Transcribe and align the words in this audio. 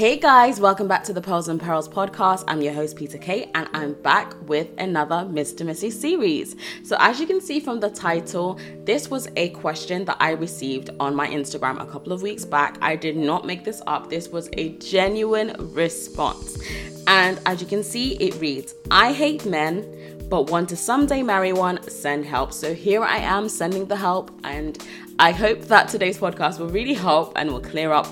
Hey 0.00 0.16
guys, 0.16 0.58
welcome 0.58 0.88
back 0.88 1.04
to 1.04 1.12
the 1.12 1.20
Pearls 1.20 1.48
and 1.48 1.60
Perils 1.60 1.86
podcast. 1.86 2.44
I'm 2.48 2.62
your 2.62 2.72
host, 2.72 2.96
Peter 2.96 3.18
Kate, 3.18 3.50
and 3.54 3.68
I'm 3.74 3.92
back 3.92 4.32
with 4.48 4.68
another 4.78 5.26
Miss 5.26 5.52
to 5.52 5.64
Mrs 5.64 5.92
series. 5.92 6.56
So, 6.84 6.96
as 6.98 7.20
you 7.20 7.26
can 7.26 7.38
see 7.38 7.60
from 7.60 7.80
the 7.80 7.90
title, 7.90 8.58
this 8.84 9.10
was 9.10 9.28
a 9.36 9.50
question 9.50 10.06
that 10.06 10.16
I 10.18 10.30
received 10.30 10.88
on 10.98 11.14
my 11.14 11.28
Instagram 11.28 11.82
a 11.82 11.84
couple 11.84 12.14
of 12.14 12.22
weeks 12.22 12.46
back. 12.46 12.78
I 12.80 12.96
did 12.96 13.14
not 13.14 13.46
make 13.46 13.62
this 13.62 13.82
up, 13.86 14.08
this 14.08 14.30
was 14.30 14.48
a 14.54 14.70
genuine 14.78 15.54
response. 15.74 16.58
And 17.06 17.38
as 17.44 17.60
you 17.60 17.66
can 17.66 17.84
see, 17.84 18.14
it 18.14 18.40
reads 18.40 18.74
I 18.90 19.12
hate 19.12 19.44
men, 19.44 19.84
but 20.30 20.50
want 20.50 20.70
to 20.70 20.76
someday 20.76 21.22
marry 21.22 21.52
one, 21.52 21.82
send 21.90 22.24
help. 22.24 22.54
So, 22.54 22.72
here 22.72 23.04
I 23.04 23.18
am 23.18 23.50
sending 23.50 23.84
the 23.84 23.96
help, 23.96 24.30
and 24.44 24.82
I 25.18 25.32
hope 25.32 25.60
that 25.64 25.88
today's 25.88 26.16
podcast 26.16 26.58
will 26.58 26.70
really 26.70 26.94
help 26.94 27.34
and 27.36 27.52
will 27.52 27.60
clear 27.60 27.92
up 27.92 28.06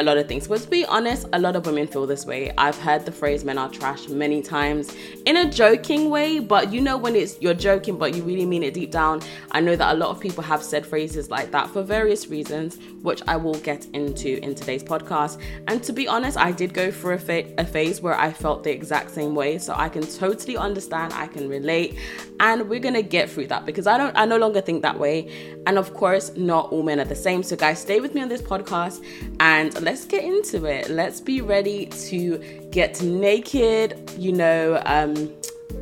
a 0.00 0.04
lot 0.04 0.16
of 0.16 0.28
things. 0.28 0.48
But 0.48 0.60
to 0.62 0.68
be 0.68 0.84
honest, 0.84 1.26
a 1.32 1.38
lot 1.38 1.56
of 1.56 1.66
women 1.66 1.86
feel 1.86 2.06
this 2.06 2.26
way. 2.26 2.52
I've 2.58 2.78
heard 2.78 3.04
the 3.04 3.12
phrase 3.12 3.44
men 3.44 3.58
are 3.58 3.68
trash 3.68 4.08
many 4.08 4.42
times 4.42 4.94
in 5.26 5.36
a 5.36 5.50
joking 5.50 6.10
way, 6.10 6.38
but 6.38 6.72
you 6.72 6.80
know 6.80 6.96
when 6.96 7.16
it's 7.16 7.40
you're 7.40 7.54
joking 7.54 7.96
but 7.96 8.14
you 8.14 8.22
really 8.22 8.46
mean 8.46 8.62
it 8.62 8.74
deep 8.74 8.90
down. 8.90 9.22
I 9.52 9.60
know 9.60 9.76
that 9.76 9.94
a 9.94 9.98
lot 9.98 10.10
of 10.10 10.20
people 10.20 10.42
have 10.42 10.62
said 10.62 10.86
phrases 10.86 11.30
like 11.30 11.50
that 11.52 11.70
for 11.70 11.82
various 11.82 12.28
reasons, 12.28 12.78
which 13.02 13.22
I 13.28 13.36
will 13.36 13.54
get 13.60 13.86
into 13.92 14.42
in 14.42 14.54
today's 14.54 14.82
podcast. 14.82 15.40
And 15.68 15.82
to 15.84 15.92
be 15.92 16.08
honest, 16.08 16.36
I 16.36 16.52
did 16.52 16.74
go 16.74 16.90
through 16.90 17.14
a, 17.14 17.18
fa- 17.18 17.54
a 17.58 17.64
phase 17.64 18.00
where 18.00 18.18
I 18.18 18.32
felt 18.32 18.64
the 18.64 18.70
exact 18.70 19.10
same 19.10 19.34
way, 19.34 19.58
so 19.58 19.74
I 19.76 19.88
can 19.88 20.06
totally 20.06 20.56
understand, 20.56 21.12
I 21.12 21.26
can 21.26 21.48
relate, 21.48 21.98
and 22.40 22.68
we're 22.68 22.80
going 22.80 22.94
to 22.94 23.02
get 23.02 23.30
through 23.30 23.48
that 23.48 23.66
because 23.66 23.86
I 23.86 23.96
don't 23.96 24.16
I 24.16 24.24
no 24.24 24.38
longer 24.38 24.60
think 24.60 24.82
that 24.82 24.98
way. 24.98 25.30
And 25.66 25.78
of 25.78 25.94
course, 25.94 26.34
not 26.36 26.72
all 26.72 26.82
men 26.82 27.00
are 27.00 27.04
the 27.04 27.14
same. 27.14 27.42
So 27.42 27.56
guys, 27.56 27.80
stay 27.80 28.00
with 28.00 28.14
me 28.14 28.22
on 28.22 28.28
this 28.28 28.42
podcast 28.42 29.04
and 29.40 29.72
let's 29.84 30.04
get 30.06 30.24
into 30.24 30.64
it. 30.64 30.88
Let's 30.88 31.20
be 31.20 31.40
ready 31.42 31.86
to 32.08 32.38
get 32.70 33.02
naked, 33.02 34.10
you 34.16 34.32
know, 34.32 34.82
um, 34.86 35.32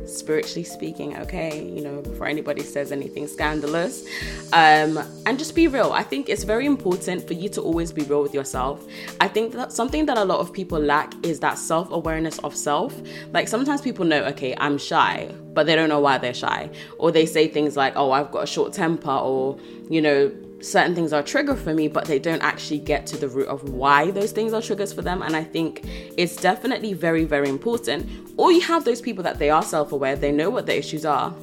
spiritually 0.05 0.63
speaking, 0.63 1.17
okay? 1.17 1.65
You 1.65 1.81
know, 1.81 2.01
before 2.01 2.27
anybody 2.27 2.61
says 2.63 2.91
anything 2.91 3.27
scandalous. 3.27 4.05
Um, 4.51 4.99
and 5.25 5.39
just 5.39 5.55
be 5.55 5.67
real. 5.67 5.93
I 5.93 6.03
think 6.03 6.27
it's 6.27 6.43
very 6.43 6.65
important 6.65 7.25
for 7.25 7.33
you 7.33 7.47
to 7.49 7.61
always 7.61 7.91
be 7.93 8.03
real 8.03 8.21
with 8.21 8.33
yourself. 8.33 8.85
I 9.21 9.29
think 9.29 9.53
that 9.53 9.71
something 9.71 10.05
that 10.07 10.17
a 10.17 10.25
lot 10.25 10.39
of 10.39 10.51
people 10.51 10.79
lack 10.79 11.13
is 11.25 11.39
that 11.39 11.57
self 11.57 11.89
awareness 11.91 12.39
of 12.39 12.55
self. 12.55 12.93
Like 13.31 13.47
sometimes 13.47 13.81
people 13.81 14.05
know, 14.05 14.23
okay, 14.25 14.53
I'm 14.57 14.77
shy, 14.77 15.33
but 15.53 15.65
they 15.65 15.75
don't 15.75 15.89
know 15.89 16.01
why 16.01 16.17
they're 16.17 16.33
shy. 16.33 16.69
Or 16.97 17.11
they 17.11 17.25
say 17.25 17.47
things 17.47 17.77
like, 17.77 17.93
oh, 17.95 18.11
I've 18.11 18.31
got 18.31 18.43
a 18.43 18.47
short 18.47 18.73
temper, 18.73 19.11
or, 19.11 19.57
you 19.89 20.01
know, 20.01 20.31
certain 20.63 20.95
things 20.95 21.13
are 21.13 21.21
trigger 21.21 21.55
for 21.55 21.73
me, 21.73 21.87
but 21.87 22.05
they 22.05 22.19
don't 22.19 22.41
actually 22.41 22.79
get 22.79 23.05
to 23.07 23.17
the 23.17 23.27
root 23.27 23.47
of 23.47 23.69
why 23.69 24.11
those 24.11 24.31
things 24.31 24.53
are 24.53 24.61
triggers 24.61 24.93
for 24.93 25.01
them. 25.01 25.21
And 25.21 25.35
I 25.35 25.43
think 25.43 25.81
it's 26.17 26.35
definitely 26.35 26.93
very, 26.93 27.25
very 27.25 27.49
important. 27.49 28.09
Or 28.37 28.51
you 28.51 28.61
have 28.61 28.85
those 28.85 29.01
people 29.01 29.23
that 29.23 29.39
they 29.39 29.49
are 29.49 29.63
self 29.63 29.91
aware, 29.91 30.15
they 30.15 30.31
know 30.31 30.49
what 30.49 30.65
the 30.65 30.77
issues 30.77 31.05
are, 31.05 31.33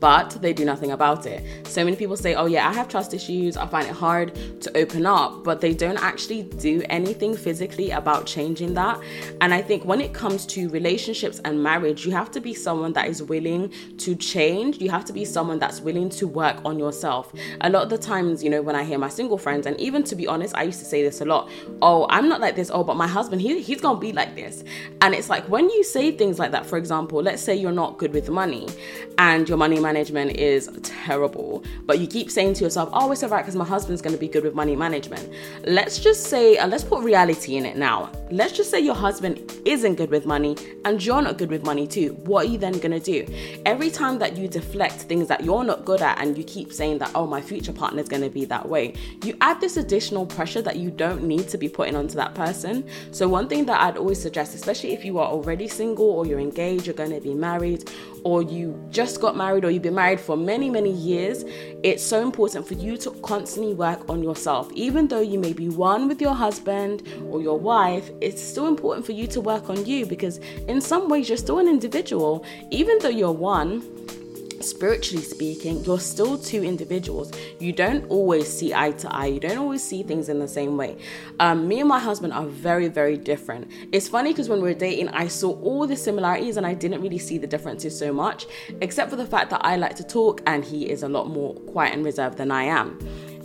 but 0.00 0.30
they 0.40 0.52
do 0.52 0.64
nothing 0.64 0.92
about 0.92 1.26
it. 1.26 1.42
So 1.66 1.84
many 1.84 1.96
people 1.96 2.16
say, 2.16 2.34
Oh, 2.34 2.46
yeah, 2.46 2.68
I 2.68 2.72
have 2.72 2.88
trust 2.88 3.14
issues. 3.14 3.56
I 3.56 3.66
find 3.66 3.86
it 3.86 3.92
hard 3.92 4.34
to 4.62 4.76
open 4.76 5.06
up, 5.06 5.44
but 5.44 5.60
they 5.60 5.74
don't 5.74 6.02
actually 6.02 6.44
do 6.44 6.82
anything 6.88 7.36
physically 7.36 7.90
about 7.90 8.26
changing 8.26 8.74
that. 8.74 9.00
And 9.40 9.52
I 9.52 9.62
think 9.62 9.84
when 9.84 10.00
it 10.00 10.12
comes 10.12 10.46
to 10.46 10.68
relationships 10.70 11.40
and 11.44 11.62
marriage, 11.62 12.06
you 12.06 12.12
have 12.12 12.30
to 12.32 12.40
be 12.40 12.54
someone 12.54 12.92
that 12.94 13.08
is 13.08 13.22
willing 13.22 13.72
to 13.98 14.14
change. 14.14 14.80
You 14.80 14.90
have 14.90 15.04
to 15.06 15.12
be 15.12 15.24
someone 15.24 15.58
that's 15.58 15.80
willing 15.80 16.08
to 16.10 16.26
work 16.26 16.64
on 16.64 16.78
yourself. 16.78 17.32
A 17.60 17.70
lot 17.70 17.82
of 17.82 17.90
the 17.90 17.98
times, 17.98 18.42
you 18.42 18.50
know, 18.50 18.62
when 18.62 18.76
I 18.76 18.84
hear 18.84 18.98
my 18.98 19.08
single 19.08 19.38
friends, 19.38 19.66
and 19.66 19.78
even 19.80 20.02
to 20.04 20.16
be 20.16 20.26
honest, 20.26 20.54
I 20.56 20.64
used 20.64 20.78
to 20.80 20.84
say 20.84 21.02
this 21.02 21.20
a 21.20 21.24
lot 21.24 21.48
Oh, 21.82 22.06
I'm 22.08 22.28
not 22.28 22.40
like 22.40 22.56
this. 22.56 22.70
Oh, 22.72 22.84
but 22.84 22.96
my 22.96 23.06
husband, 23.06 23.40
he, 23.40 23.60
he's 23.60 23.80
gonna 23.80 23.98
be 23.98 24.12
like 24.12 24.34
this. 24.34 24.64
And 25.00 25.14
it's 25.14 25.28
like 25.28 25.48
when 25.48 25.68
you 25.70 25.84
say 25.84 26.10
things 26.10 26.38
like 26.38 26.52
that, 26.52 26.66
for 26.66 26.78
example, 26.78 27.22
let's 27.22 27.42
say 27.42 27.54
you're 27.54 27.72
not 27.72 27.98
good 27.98 28.12
with 28.12 28.28
money 28.30 28.68
and 29.18 29.48
your 29.48 29.58
money 29.58 29.73
money 29.74 29.94
management 29.94 30.36
is 30.36 30.70
terrible, 30.82 31.64
but 31.84 31.98
you 31.98 32.06
keep 32.06 32.30
saying 32.30 32.54
to 32.54 32.64
yourself, 32.64 32.88
oh, 32.92 33.10
it's 33.10 33.22
all 33.22 33.28
right 33.28 33.42
because 33.42 33.56
my 33.56 33.64
husband's 33.64 34.00
going 34.00 34.14
to 34.14 34.20
be 34.20 34.28
good 34.28 34.44
with 34.44 34.54
money 34.54 34.76
management. 34.76 35.28
Let's 35.64 35.98
just 35.98 36.24
say, 36.24 36.56
and 36.56 36.70
let's 36.70 36.84
put 36.84 37.02
reality 37.02 37.56
in 37.56 37.66
it 37.66 37.76
now. 37.76 38.12
Let's 38.30 38.52
just 38.52 38.70
say 38.70 38.80
your 38.80 38.94
husband 38.94 39.60
isn't 39.64 39.96
good 39.96 40.10
with 40.10 40.26
money 40.26 40.56
and 40.84 41.04
you're 41.04 41.22
not 41.22 41.38
good 41.38 41.50
with 41.50 41.64
money 41.64 41.86
too. 41.86 42.12
What 42.24 42.46
are 42.46 42.48
you 42.48 42.58
then 42.58 42.74
going 42.74 42.92
to 42.92 43.00
do? 43.00 43.26
Every 43.66 43.90
time 43.90 44.18
that 44.18 44.36
you 44.36 44.46
deflect 44.46 44.94
things 44.94 45.26
that 45.28 45.42
you're 45.44 45.64
not 45.64 45.84
good 45.84 46.02
at 46.02 46.20
and 46.20 46.38
you 46.38 46.44
keep 46.44 46.72
saying 46.72 46.98
that, 46.98 47.10
oh, 47.14 47.26
my 47.26 47.40
future 47.40 47.72
partner 47.72 48.00
is 48.00 48.08
going 48.08 48.22
to 48.22 48.30
be 48.30 48.44
that 48.44 48.68
way, 48.68 48.94
you 49.24 49.36
add 49.40 49.60
this 49.60 49.76
additional 49.76 50.24
pressure 50.24 50.62
that 50.62 50.76
you 50.76 50.90
don't 50.90 51.24
need 51.24 51.48
to 51.48 51.58
be 51.58 51.68
putting 51.68 51.96
onto 51.96 52.14
that 52.14 52.34
person. 52.34 52.88
So, 53.10 53.28
one 53.28 53.48
thing 53.48 53.66
that 53.66 53.80
I'd 53.80 53.96
always 53.96 54.20
suggest, 54.20 54.54
especially 54.54 54.92
if 54.92 55.04
you 55.04 55.18
are 55.18 55.26
already 55.28 55.66
single 55.66 56.06
or 56.06 56.26
you're 56.26 56.40
engaged, 56.40 56.86
you're 56.86 56.94
going 56.94 57.12
to 57.12 57.20
be 57.20 57.34
married, 57.34 57.90
or 58.24 58.42
you 58.42 58.82
just 58.90 59.20
got 59.20 59.36
married 59.36 59.64
or 59.64 59.70
you've 59.70 59.82
been 59.82 59.94
married 59.94 60.18
for 60.18 60.36
many, 60.36 60.70
many 60.70 60.90
years, 60.90 61.44
it's 61.82 62.02
so 62.02 62.22
important 62.22 62.66
for 62.66 62.74
you 62.74 62.96
to 62.96 63.10
constantly 63.22 63.74
work 63.74 64.08
on 64.08 64.22
yourself. 64.22 64.72
Even 64.72 65.06
though 65.06 65.20
you 65.20 65.38
may 65.38 65.52
be 65.52 65.68
one 65.68 66.08
with 66.08 66.20
your 66.20 66.34
husband 66.34 67.06
or 67.30 67.42
your 67.42 67.58
wife, 67.58 68.10
it's 68.20 68.42
still 68.42 68.66
important 68.66 69.04
for 69.04 69.12
you 69.12 69.26
to 69.26 69.40
work 69.40 69.68
on 69.68 69.84
you 69.84 70.06
because 70.06 70.38
in 70.68 70.80
some 70.80 71.08
ways 71.08 71.28
you're 71.28 71.38
still 71.38 71.58
an 71.58 71.68
individual. 71.68 72.44
Even 72.70 72.98
though 73.00 73.08
you're 73.08 73.30
one, 73.30 73.82
spiritually 74.64 75.22
speaking, 75.22 75.84
you're 75.84 76.00
still 76.00 76.38
two 76.38 76.64
individuals. 76.64 77.30
You 77.58 77.72
don't 77.72 78.08
always 78.10 78.48
see 78.48 78.74
eye 78.74 78.92
to 78.92 79.14
eye. 79.14 79.26
You 79.26 79.40
don't 79.40 79.58
always 79.58 79.82
see 79.82 80.02
things 80.02 80.28
in 80.28 80.38
the 80.38 80.48
same 80.48 80.76
way. 80.76 80.96
Um, 81.40 81.68
me 81.68 81.80
and 81.80 81.88
my 81.88 81.98
husband 81.98 82.32
are 82.32 82.46
very, 82.46 82.88
very 82.88 83.16
different. 83.16 83.70
It's 83.92 84.08
funny 84.08 84.30
because 84.30 84.48
when 84.48 84.60
we 84.60 84.68
were 84.68 84.78
dating, 84.78 85.08
I 85.08 85.28
saw 85.28 85.52
all 85.60 85.86
the 85.86 85.96
similarities 85.96 86.56
and 86.56 86.66
I 86.66 86.74
didn't 86.74 87.02
really 87.02 87.18
see 87.18 87.38
the 87.38 87.46
differences 87.46 87.98
so 87.98 88.12
much, 88.12 88.46
except 88.80 89.10
for 89.10 89.16
the 89.16 89.26
fact 89.26 89.50
that 89.50 89.60
I 89.64 89.76
like 89.76 89.96
to 89.96 90.04
talk 90.04 90.40
and 90.46 90.64
he 90.64 90.90
is 90.90 91.02
a 91.02 91.08
lot 91.08 91.28
more 91.28 91.54
quiet 91.54 91.94
and 91.94 92.04
reserved 92.04 92.38
than 92.38 92.50
I 92.50 92.64
am 92.64 92.98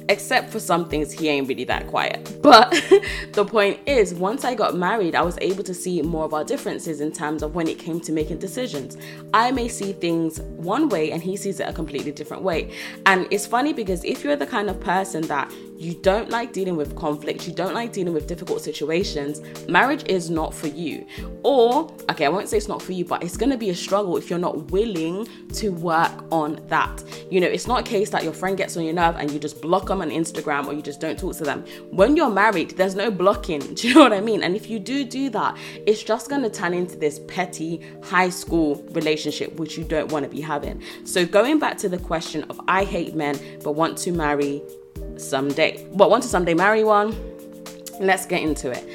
except 0.09 0.50
for 0.50 0.59
some 0.59 0.90
things 0.90 1.12
he 1.12 1.30
ain't 1.30 1.47
really 1.47 1.64
that 1.66 1.88
quiet. 1.88 2.38
But 2.42 2.72
the 3.34 3.46
point 3.46 3.80
is 3.86 4.14
once 4.14 4.44
i 4.44 4.53
got 4.53 4.75
married 4.75 5.16
i 5.16 5.22
was 5.22 5.38
able 5.42 5.64
to 5.64 5.74
see 5.74 6.02
more 6.02 6.25
of 6.25 6.34
our 6.34 6.44
differences 6.44 7.00
in 7.00 7.12
terms 7.12 7.44
of 7.44 7.56
when 7.56 7.68
it 7.68 7.80
came 7.80 8.00
to 8.02 8.12
making 8.12 8.40
decisions. 8.40 8.97
I 9.34 9.52
may 9.52 9.68
see 9.68 9.94
things 9.94 10.42
one 10.42 10.90
way 10.90 11.12
and 11.12 11.22
he 11.22 11.38
sees 11.38 11.59
it 11.59 11.70
a 11.70 11.74
completely 11.74 12.12
different 12.12 12.44
way. 12.44 12.72
And 13.06 13.28
it's 13.31 13.46
funny 13.46 13.74
because 13.74 14.03
if 14.03 14.24
you're 14.24 14.36
the 14.36 14.47
kind 14.47 14.70
of 14.70 14.80
person 14.80 15.22
that 15.28 15.52
you 15.79 15.94
don't 15.94 16.29
like 16.29 16.51
dealing 16.51 16.75
with 16.75 16.94
conflict, 16.97 17.47
you 17.47 17.53
don't 17.53 17.73
like 17.73 17.94
dealing 17.94 18.13
with 18.13 18.28
difficult 18.28 18.62
situations, 18.62 19.41
marriage 19.69 20.03
is 20.09 20.29
not 20.29 20.53
for 20.53 20.67
you. 20.67 21.06
Or, 21.41 21.90
okay, 22.12 22.25
I 22.25 22.29
won't 22.29 22.50
say 22.50 22.57
it's 22.57 22.67
not 22.67 22.81
for 22.81 22.91
you, 22.91 23.06
but 23.06 23.23
it's 23.23 23.38
gonna 23.38 23.57
be 23.57 23.69
a 23.69 23.75
struggle 23.75 24.17
if 24.17 24.29
you're 24.29 24.40
not 24.40 24.72
willing 24.72 25.25
to 25.53 25.69
work 25.69 26.12
on 26.34 26.59
that. 26.67 27.01
You 27.31 27.40
know, 27.40 27.47
it's 27.47 27.66
not 27.66 27.79
a 27.79 27.84
case 27.84 28.09
that 28.09 28.25
your 28.25 28.34
friend 28.34 28.57
gets 28.57 28.75
on 28.75 28.84
your 28.84 28.94
nerve 28.94 29.16
and 29.16 29.31
you 29.31 29.40
just 29.40 29.62
block 29.62 29.88
them 29.88 30.01
on 30.01 30.09
Instagram 30.09 30.67
or 30.67 30.73
you 30.73 30.81
just 30.81 31.00
don't 31.00 31.17
talk 31.17 31.38
to 31.38 31.45
them. 31.45 31.63
When 31.91 32.17
you're 32.17 32.29
married, 32.29 32.72
there's 32.72 32.96
no 32.96 33.09
blocking. 33.09 33.59
Do 33.75 33.88
you 33.88 33.94
know 33.96 34.01
what 34.01 34.11
I 34.11 34.19
mean? 34.19 34.44
And 34.44 34.57
if 34.57 34.69
you 34.69 34.79
do 34.79 35.06
do 35.06 35.29
that, 35.29 35.56
it's 35.88 36.03
just 36.03 36.29
gonna 36.29 36.50
turn 36.50 36.73
into 36.73 36.97
this 36.97 37.22
petty 37.28 37.81
high 38.03 38.29
school 38.29 38.84
relationship, 38.91 39.57
which 39.57 39.78
you 39.78 39.85
don't 39.85 40.11
wanna 40.11 40.28
be 40.28 40.41
having. 40.41 40.81
So, 41.06 41.25
going 41.25 41.57
back 41.57 41.78
to 41.78 41.88
the 41.88 42.00
question 42.00 42.44
of 42.50 42.59
I 42.67 42.84
hate 42.84 43.16
men 43.16 43.40
but 43.63 43.73
want 43.73 43.97
to 44.00 44.11
marry 44.11 44.61
someday. 45.19 45.85
But 45.94 46.09
want 46.09 46.24
to 46.24 46.30
someday 46.30 46.53
marry 46.53 46.84
one? 46.84 47.16
Let's 48.00 48.25
get 48.25 48.41
into 48.41 48.72
it. 48.72 48.85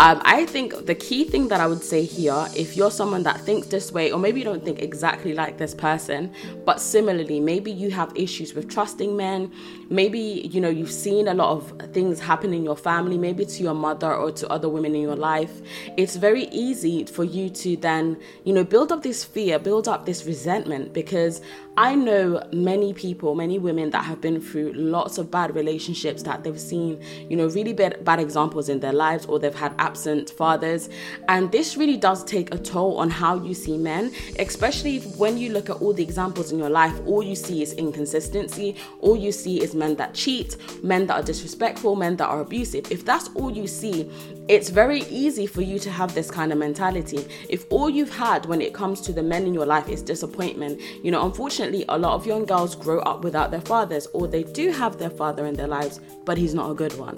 Um, 0.00 0.20
I 0.24 0.44
think 0.46 0.86
the 0.86 0.94
key 0.94 1.24
thing 1.24 1.46
that 1.48 1.60
I 1.60 1.68
would 1.68 1.82
say 1.82 2.04
here, 2.04 2.48
if 2.56 2.76
you're 2.76 2.90
someone 2.90 3.22
that 3.22 3.40
thinks 3.40 3.68
this 3.68 3.92
way, 3.92 4.10
or 4.10 4.18
maybe 4.18 4.40
you 4.40 4.44
don't 4.44 4.64
think 4.64 4.82
exactly 4.82 5.34
like 5.34 5.56
this 5.56 5.72
person, 5.72 6.34
but 6.64 6.80
similarly, 6.80 7.38
maybe 7.38 7.70
you 7.70 7.92
have 7.92 8.12
issues 8.16 8.54
with 8.54 8.68
trusting 8.68 9.16
men, 9.16 9.52
maybe 9.90 10.18
you 10.18 10.60
know 10.60 10.68
you've 10.68 10.90
seen 10.90 11.28
a 11.28 11.34
lot 11.34 11.50
of 11.50 11.92
things 11.92 12.18
happen 12.18 12.52
in 12.52 12.64
your 12.64 12.76
family, 12.76 13.16
maybe 13.16 13.46
to 13.46 13.62
your 13.62 13.74
mother 13.74 14.12
or 14.12 14.32
to 14.32 14.48
other 14.48 14.68
women 14.68 14.96
in 14.96 15.02
your 15.02 15.14
life. 15.14 15.62
It's 15.96 16.16
very 16.16 16.46
easy 16.46 17.04
for 17.04 17.22
you 17.22 17.48
to 17.50 17.76
then, 17.76 18.18
you 18.42 18.52
know, 18.52 18.64
build 18.64 18.90
up 18.90 19.04
this 19.04 19.22
fear, 19.22 19.60
build 19.60 19.86
up 19.86 20.06
this 20.06 20.26
resentment, 20.26 20.92
because 20.92 21.40
I 21.76 21.94
know 21.94 22.42
many 22.52 22.94
people, 22.94 23.36
many 23.36 23.60
women 23.60 23.90
that 23.90 24.04
have 24.04 24.20
been 24.20 24.40
through 24.40 24.72
lots 24.74 25.18
of 25.18 25.30
bad 25.30 25.54
relationships 25.54 26.24
that 26.24 26.42
they've 26.42 26.60
seen, 26.60 27.00
you 27.28 27.36
know, 27.36 27.46
really 27.46 27.72
bad, 27.72 28.04
bad 28.04 28.18
examples 28.18 28.68
in 28.68 28.80
their 28.80 28.92
lives, 28.92 29.26
or 29.26 29.38
they've 29.38 29.54
had 29.54 29.72
absent 29.84 30.30
fathers. 30.30 30.88
And 31.28 31.52
this 31.52 31.76
really 31.76 31.98
does 32.08 32.24
take 32.24 32.54
a 32.54 32.58
toll 32.58 32.98
on 32.98 33.10
how 33.10 33.34
you 33.46 33.54
see 33.54 33.76
men, 33.76 34.12
especially 34.38 35.00
when 35.22 35.36
you 35.36 35.48
look 35.56 35.68
at 35.68 35.76
all 35.82 35.92
the 35.92 36.02
examples 36.02 36.52
in 36.52 36.58
your 36.58 36.70
life, 36.70 36.94
all 37.06 37.22
you 37.22 37.36
see 37.36 37.62
is 37.62 37.72
inconsistency, 37.74 38.76
all 39.00 39.16
you 39.16 39.32
see 39.32 39.62
is 39.62 39.74
men 39.74 39.94
that 39.96 40.14
cheat, 40.14 40.56
men 40.82 41.06
that 41.06 41.16
are 41.18 41.22
disrespectful, 41.22 41.96
men 41.96 42.16
that 42.16 42.28
are 42.28 42.40
abusive. 42.40 42.90
If 42.90 43.04
that's 43.04 43.28
all 43.34 43.50
you 43.50 43.66
see, 43.66 44.10
it's 44.48 44.68
very 44.68 45.00
easy 45.24 45.46
for 45.46 45.62
you 45.62 45.78
to 45.78 45.90
have 45.90 46.14
this 46.14 46.30
kind 46.30 46.52
of 46.52 46.58
mentality. 46.58 47.26
If 47.48 47.64
all 47.70 47.88
you've 47.88 48.14
had 48.14 48.46
when 48.46 48.60
it 48.60 48.74
comes 48.74 49.00
to 49.02 49.12
the 49.12 49.22
men 49.22 49.46
in 49.46 49.54
your 49.54 49.66
life 49.66 49.88
is 49.88 50.02
disappointment, 50.02 50.80
you 51.02 51.10
know, 51.10 51.24
unfortunately, 51.24 51.84
a 51.88 51.98
lot 51.98 52.14
of 52.14 52.26
young 52.26 52.44
girls 52.44 52.74
grow 52.74 53.00
up 53.00 53.24
without 53.24 53.50
their 53.50 53.60
fathers, 53.72 54.06
or 54.12 54.28
they 54.28 54.44
do 54.60 54.70
have 54.70 54.98
their 54.98 55.10
father 55.10 55.46
in 55.46 55.54
their 55.54 55.68
lives, 55.68 56.00
but 56.24 56.36
he's 56.38 56.54
not 56.54 56.70
a 56.70 56.74
good 56.74 56.96
one, 56.98 57.16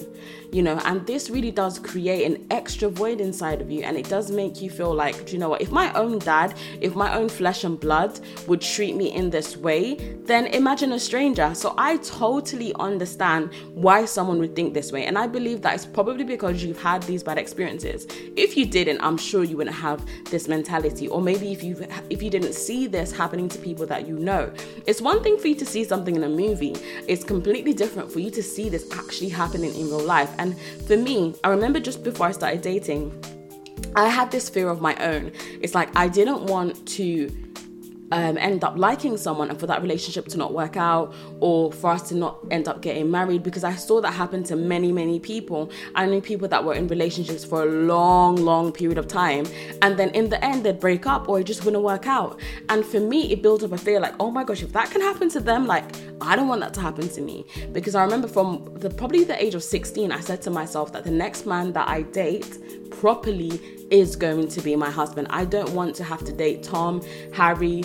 you 0.52 0.62
know, 0.62 0.80
and 0.84 1.06
this 1.06 1.30
really 1.30 1.50
does 1.50 1.78
create 1.78 2.24
an 2.30 2.46
extra 2.56 2.88
void 2.88 3.20
inside 3.20 3.60
of 3.60 3.70
you 3.70 3.82
and 3.82 3.96
it 3.96 4.08
does 4.08 4.30
make 4.30 4.62
you 4.62 4.70
feel 4.70 4.94
like, 4.94 5.26
do 5.26 5.32
you 5.34 5.38
know 5.38 5.50
what? 5.50 5.60
If 5.60 5.70
my 5.70 5.92
own 5.92 6.18
dad, 6.18 6.54
if 6.80 6.94
my 6.94 7.14
own 7.14 7.28
flesh 7.28 7.64
and 7.64 7.78
blood 7.78 8.18
would 8.46 8.62
treat 8.62 8.96
me 8.96 9.12
in 9.12 9.30
this 9.30 9.56
way, 9.56 10.16
then 10.24 10.46
imagine 10.46 10.92
a 10.92 10.98
stranger. 10.98 11.54
So 11.54 11.74
I 11.76 11.98
totally 11.98 12.74
understand 12.80 13.52
why 13.74 14.06
someone 14.06 14.38
would 14.38 14.56
think 14.56 14.72
this 14.72 14.90
way. 14.90 15.04
And 15.04 15.18
I 15.18 15.26
believe 15.26 15.60
that 15.62 15.74
it's 15.74 15.86
probably 15.86 16.24
because 16.24 16.64
you've 16.64 16.80
had 16.80 17.02
these 17.02 17.22
bad 17.22 17.38
experiences. 17.38 18.06
If 18.36 18.56
you 18.56 18.66
didn't, 18.66 19.00
I'm 19.02 19.18
sure 19.18 19.44
you 19.44 19.56
wouldn't 19.58 19.76
have 19.76 20.04
this 20.30 20.48
mentality. 20.48 21.08
Or 21.08 21.20
maybe 21.20 21.52
if 21.52 21.62
you 21.62 21.86
if 22.10 22.22
you 22.22 22.30
didn't 22.30 22.54
see 22.54 22.86
this 22.86 23.12
happening 23.12 23.48
to 23.50 23.58
people 23.58 23.86
that 23.86 24.08
you 24.08 24.18
know. 24.18 24.52
It's 24.86 25.00
one 25.00 25.22
thing 25.22 25.38
for 25.38 25.48
you 25.48 25.54
to 25.56 25.66
see 25.66 25.84
something 25.84 26.16
in 26.16 26.24
a 26.24 26.28
movie. 26.28 26.74
It's 27.06 27.22
completely 27.22 27.74
different 27.74 28.10
for 28.10 28.20
you 28.20 28.30
to 28.30 28.42
see 28.42 28.68
this 28.68 28.90
actually 28.92 29.28
happening 29.28 29.74
in 29.74 29.86
real 29.88 30.00
life. 30.00 30.32
And 30.38 30.58
for 30.86 30.96
me, 30.96 31.34
I 31.44 31.50
remember 31.50 31.80
just 31.80 32.02
before 32.02 32.26
I 32.26 32.32
started 32.36 32.62
dating, 32.62 33.12
I 33.96 34.08
had 34.08 34.30
this 34.30 34.48
fear 34.48 34.68
of 34.68 34.80
my 34.80 34.94
own. 34.96 35.32
It's 35.60 35.74
like 35.74 35.94
I 35.96 36.08
didn't 36.08 36.44
want 36.44 36.86
to 36.88 37.28
um, 38.12 38.38
end 38.38 38.62
up 38.62 38.76
liking 38.76 39.16
someone 39.16 39.50
and 39.50 39.58
for 39.58 39.66
that 39.66 39.82
relationship 39.82 40.26
to 40.28 40.38
not 40.38 40.52
work 40.52 40.76
out 40.76 41.12
or 41.40 41.72
for 41.72 41.90
us 41.90 42.08
to 42.08 42.14
not 42.14 42.38
end 42.50 42.68
up 42.68 42.80
getting 42.80 43.10
married 43.10 43.42
because 43.42 43.64
I 43.64 43.74
saw 43.74 44.00
that 44.00 44.12
happen 44.12 44.44
to 44.44 44.56
many, 44.56 44.92
many 44.92 45.18
people. 45.18 45.70
I 45.94 46.06
knew 46.06 46.20
people 46.20 46.48
that 46.48 46.64
were 46.64 46.74
in 46.74 46.86
relationships 46.88 47.44
for 47.44 47.62
a 47.62 47.66
long, 47.66 48.36
long 48.36 48.72
period 48.72 48.98
of 48.98 49.08
time 49.08 49.46
and 49.82 49.98
then 49.98 50.10
in 50.10 50.28
the 50.28 50.42
end 50.44 50.64
they'd 50.64 50.78
break 50.78 51.06
up 51.06 51.28
or 51.28 51.40
it 51.40 51.44
just 51.44 51.64
wouldn't 51.64 51.82
work 51.82 52.06
out. 52.06 52.40
And 52.68 52.84
for 52.84 53.00
me, 53.00 53.32
it 53.32 53.42
built 53.42 53.62
up 53.62 53.72
a 53.72 53.78
fear 53.78 53.98
like, 54.00 54.14
oh 54.20 54.30
my 54.30 54.44
gosh, 54.44 54.62
if 54.62 54.72
that 54.72 54.90
can 54.90 55.00
happen 55.00 55.28
to 55.30 55.40
them, 55.40 55.66
like 55.66 55.84
I 56.20 56.36
don't 56.36 56.48
want 56.48 56.60
that 56.60 56.74
to 56.74 56.80
happen 56.80 57.08
to 57.08 57.20
me. 57.20 57.44
Because 57.72 57.94
I 57.94 58.04
remember 58.04 58.28
from 58.28 58.64
the 58.74 58.90
probably 58.90 59.24
the 59.24 59.42
age 59.42 59.54
of 59.54 59.62
16, 59.62 60.12
I 60.12 60.20
said 60.20 60.42
to 60.42 60.50
myself 60.50 60.92
that 60.92 61.04
the 61.04 61.10
next 61.10 61.46
man 61.46 61.72
that 61.72 61.88
I 61.88 62.02
date 62.02 62.90
properly 62.90 63.60
is 63.90 64.16
going 64.16 64.48
to 64.48 64.60
be 64.60 64.74
my 64.74 64.90
husband. 64.90 65.28
I 65.30 65.44
don't 65.44 65.70
want 65.70 65.94
to 65.96 66.04
have 66.04 66.24
to 66.24 66.32
date 66.32 66.62
Tom, 66.62 67.02
Harry, 67.32 67.84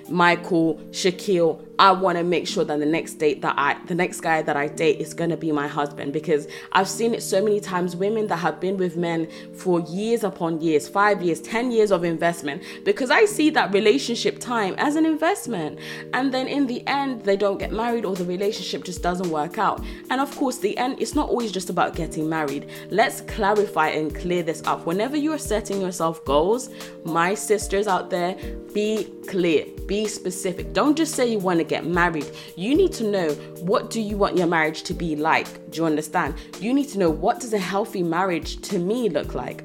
Michael, 0.11 0.75
Shaquille. 0.91 1.65
I 1.79 1.91
want 1.93 2.19
to 2.19 2.23
make 2.23 2.47
sure 2.47 2.63
that 2.63 2.79
the 2.79 2.85
next 2.85 3.15
date 3.15 3.41
that 3.41 3.55
I, 3.57 3.75
the 3.87 3.95
next 3.95 4.21
guy 4.21 4.43
that 4.43 4.55
I 4.55 4.67
date 4.67 4.99
is 4.99 5.15
going 5.15 5.31
to 5.31 5.37
be 5.37 5.51
my 5.51 5.67
husband 5.67 6.13
because 6.13 6.47
I've 6.73 6.87
seen 6.87 7.15
it 7.15 7.23
so 7.23 7.43
many 7.43 7.59
times. 7.59 7.95
Women 7.95 8.27
that 8.27 8.37
have 8.37 8.59
been 8.59 8.77
with 8.77 8.97
men 8.97 9.27
for 9.55 9.79
years 9.79 10.23
upon 10.23 10.61
years, 10.61 10.87
five 10.87 11.23
years, 11.23 11.41
10 11.41 11.71
years 11.71 11.91
of 11.91 12.03
investment, 12.03 12.61
because 12.85 13.09
I 13.09 13.25
see 13.25 13.49
that 13.51 13.73
relationship 13.73 14.37
time 14.37 14.75
as 14.77 14.95
an 14.95 15.07
investment. 15.07 15.79
And 16.13 16.31
then 16.31 16.47
in 16.47 16.67
the 16.67 16.85
end, 16.85 17.23
they 17.23 17.35
don't 17.35 17.57
get 17.57 17.71
married 17.71 18.05
or 18.05 18.15
the 18.15 18.25
relationship 18.25 18.83
just 18.83 19.01
doesn't 19.01 19.29
work 19.31 19.57
out. 19.57 19.83
And 20.11 20.21
of 20.21 20.35
course, 20.37 20.59
the 20.59 20.77
end, 20.77 21.01
it's 21.01 21.15
not 21.15 21.29
always 21.29 21.51
just 21.51 21.71
about 21.71 21.95
getting 21.95 22.29
married. 22.29 22.69
Let's 22.91 23.21
clarify 23.21 23.87
and 23.89 24.15
clear 24.15 24.43
this 24.43 24.61
up. 24.67 24.85
Whenever 24.85 25.17
you 25.17 25.33
are 25.33 25.39
setting 25.39 25.81
yourself 25.81 26.23
goals, 26.25 26.69
my 27.05 27.33
sisters 27.33 27.87
out 27.87 28.11
there, 28.11 28.35
be 28.71 29.09
clear, 29.27 29.65
be 29.87 30.00
specific. 30.07 30.73
Don't 30.73 30.95
just 30.95 31.15
say 31.15 31.31
you 31.31 31.39
want 31.39 31.59
to 31.59 31.63
get 31.63 31.85
married. 31.85 32.29
You 32.55 32.75
need 32.75 32.93
to 32.93 33.03
know 33.03 33.29
what 33.61 33.89
do 33.89 34.01
you 34.01 34.17
want 34.17 34.37
your 34.37 34.47
marriage 34.47 34.83
to 34.83 34.93
be 34.93 35.15
like? 35.15 35.71
Do 35.71 35.81
you 35.81 35.85
understand? 35.85 36.35
You 36.59 36.73
need 36.73 36.89
to 36.89 36.99
know 36.99 37.09
what 37.09 37.39
does 37.39 37.53
a 37.53 37.59
healthy 37.59 38.03
marriage 38.03 38.61
to 38.61 38.79
me 38.79 39.09
look 39.09 39.33
like? 39.33 39.63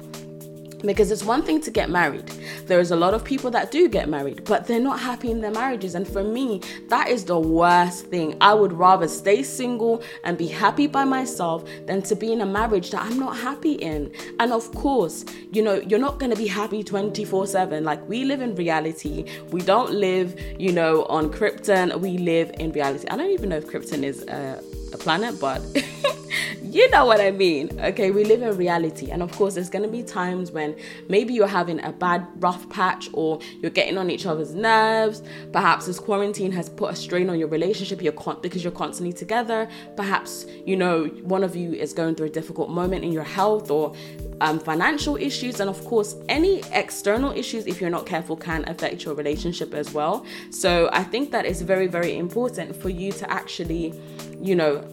Because 0.79 1.11
it's 1.11 1.23
one 1.23 1.41
thing 1.41 1.59
to 1.61 1.71
get 1.71 1.89
married. 1.89 2.27
There 2.67 2.79
is 2.79 2.91
a 2.91 2.95
lot 2.95 3.13
of 3.13 3.23
people 3.23 3.49
that 3.51 3.71
do 3.71 3.89
get 3.89 4.09
married, 4.09 4.43
but 4.45 4.67
they're 4.67 4.79
not 4.79 4.99
happy 4.99 5.31
in 5.31 5.41
their 5.41 5.51
marriages. 5.51 5.95
And 5.95 6.07
for 6.07 6.23
me, 6.23 6.61
that 6.89 7.09
is 7.09 7.25
the 7.25 7.39
worst 7.39 8.05
thing. 8.07 8.37
I 8.41 8.53
would 8.53 8.73
rather 8.73 9.07
stay 9.07 9.41
single 9.41 10.03
and 10.23 10.37
be 10.37 10.47
happy 10.47 10.85
by 10.85 11.03
myself 11.03 11.67
than 11.87 12.01
to 12.03 12.15
be 12.15 12.31
in 12.31 12.41
a 12.41 12.45
marriage 12.45 12.91
that 12.91 13.01
I'm 13.01 13.17
not 13.17 13.37
happy 13.37 13.73
in. 13.73 14.11
And 14.39 14.53
of 14.53 14.71
course, 14.75 15.25
you 15.51 15.63
know, 15.63 15.75
you're 15.75 15.99
not 15.99 16.19
going 16.19 16.31
to 16.31 16.37
be 16.37 16.47
happy 16.47 16.83
24 16.83 17.47
7. 17.47 17.83
Like, 17.83 18.07
we 18.07 18.23
live 18.25 18.41
in 18.41 18.53
reality. 18.55 19.25
We 19.51 19.61
don't 19.61 19.91
live, 19.91 20.39
you 20.59 20.71
know, 20.71 21.05
on 21.05 21.31
Krypton. 21.31 21.99
We 21.99 22.17
live 22.19 22.51
in 22.59 22.71
reality. 22.71 23.07
I 23.09 23.17
don't 23.17 23.31
even 23.31 23.49
know 23.49 23.57
if 23.57 23.65
Krypton 23.65 24.03
is 24.03 24.23
a, 24.23 24.61
a 24.93 24.97
planet, 24.97 25.39
but. 25.39 25.61
you 26.73 26.89
know 26.89 27.05
what 27.05 27.21
I 27.21 27.31
mean. 27.31 27.79
Okay, 27.79 28.11
we 28.11 28.23
live 28.23 28.41
in 28.41 28.55
reality. 28.57 29.11
And 29.11 29.23
of 29.23 29.31
course, 29.33 29.55
there's 29.55 29.69
going 29.69 29.83
to 29.83 29.91
be 29.91 30.03
times 30.03 30.51
when 30.51 30.75
maybe 31.09 31.33
you're 31.33 31.47
having 31.47 31.83
a 31.83 31.91
bad, 31.91 32.27
rough 32.37 32.69
patch 32.69 33.09
or 33.13 33.39
you're 33.61 33.71
getting 33.71 33.97
on 33.97 34.09
each 34.09 34.25
other's 34.25 34.53
nerves. 34.53 35.23
Perhaps 35.51 35.85
this 35.85 35.99
quarantine 35.99 36.51
has 36.51 36.69
put 36.69 36.91
a 36.91 36.95
strain 36.95 37.29
on 37.29 37.39
your 37.39 37.47
relationship 37.47 38.01
you're 38.01 38.13
con- 38.13 38.39
because 38.41 38.63
you're 38.63 38.71
constantly 38.71 39.13
together. 39.13 39.67
Perhaps, 39.95 40.45
you 40.65 40.75
know, 40.75 41.05
one 41.23 41.43
of 41.43 41.55
you 41.55 41.73
is 41.73 41.93
going 41.93 42.15
through 42.15 42.27
a 42.27 42.31
difficult 42.31 42.69
moment 42.69 43.03
in 43.03 43.11
your 43.11 43.23
health 43.23 43.71
or 43.71 43.93
um, 44.41 44.59
financial 44.59 45.15
issues. 45.15 45.59
And 45.59 45.69
of 45.69 45.83
course, 45.85 46.15
any 46.29 46.61
external 46.71 47.31
issues, 47.31 47.65
if 47.67 47.79
you're 47.81 47.89
not 47.89 48.05
careful, 48.05 48.35
can 48.35 48.67
affect 48.67 49.05
your 49.05 49.15
relationship 49.15 49.73
as 49.73 49.93
well. 49.93 50.25
So 50.49 50.89
I 50.91 51.03
think 51.03 51.31
that 51.31 51.45
it's 51.45 51.61
very, 51.61 51.87
very 51.87 52.17
important 52.17 52.75
for 52.75 52.89
you 52.89 53.11
to 53.13 53.31
actually, 53.31 53.93
you 54.41 54.55
know, 54.55 54.83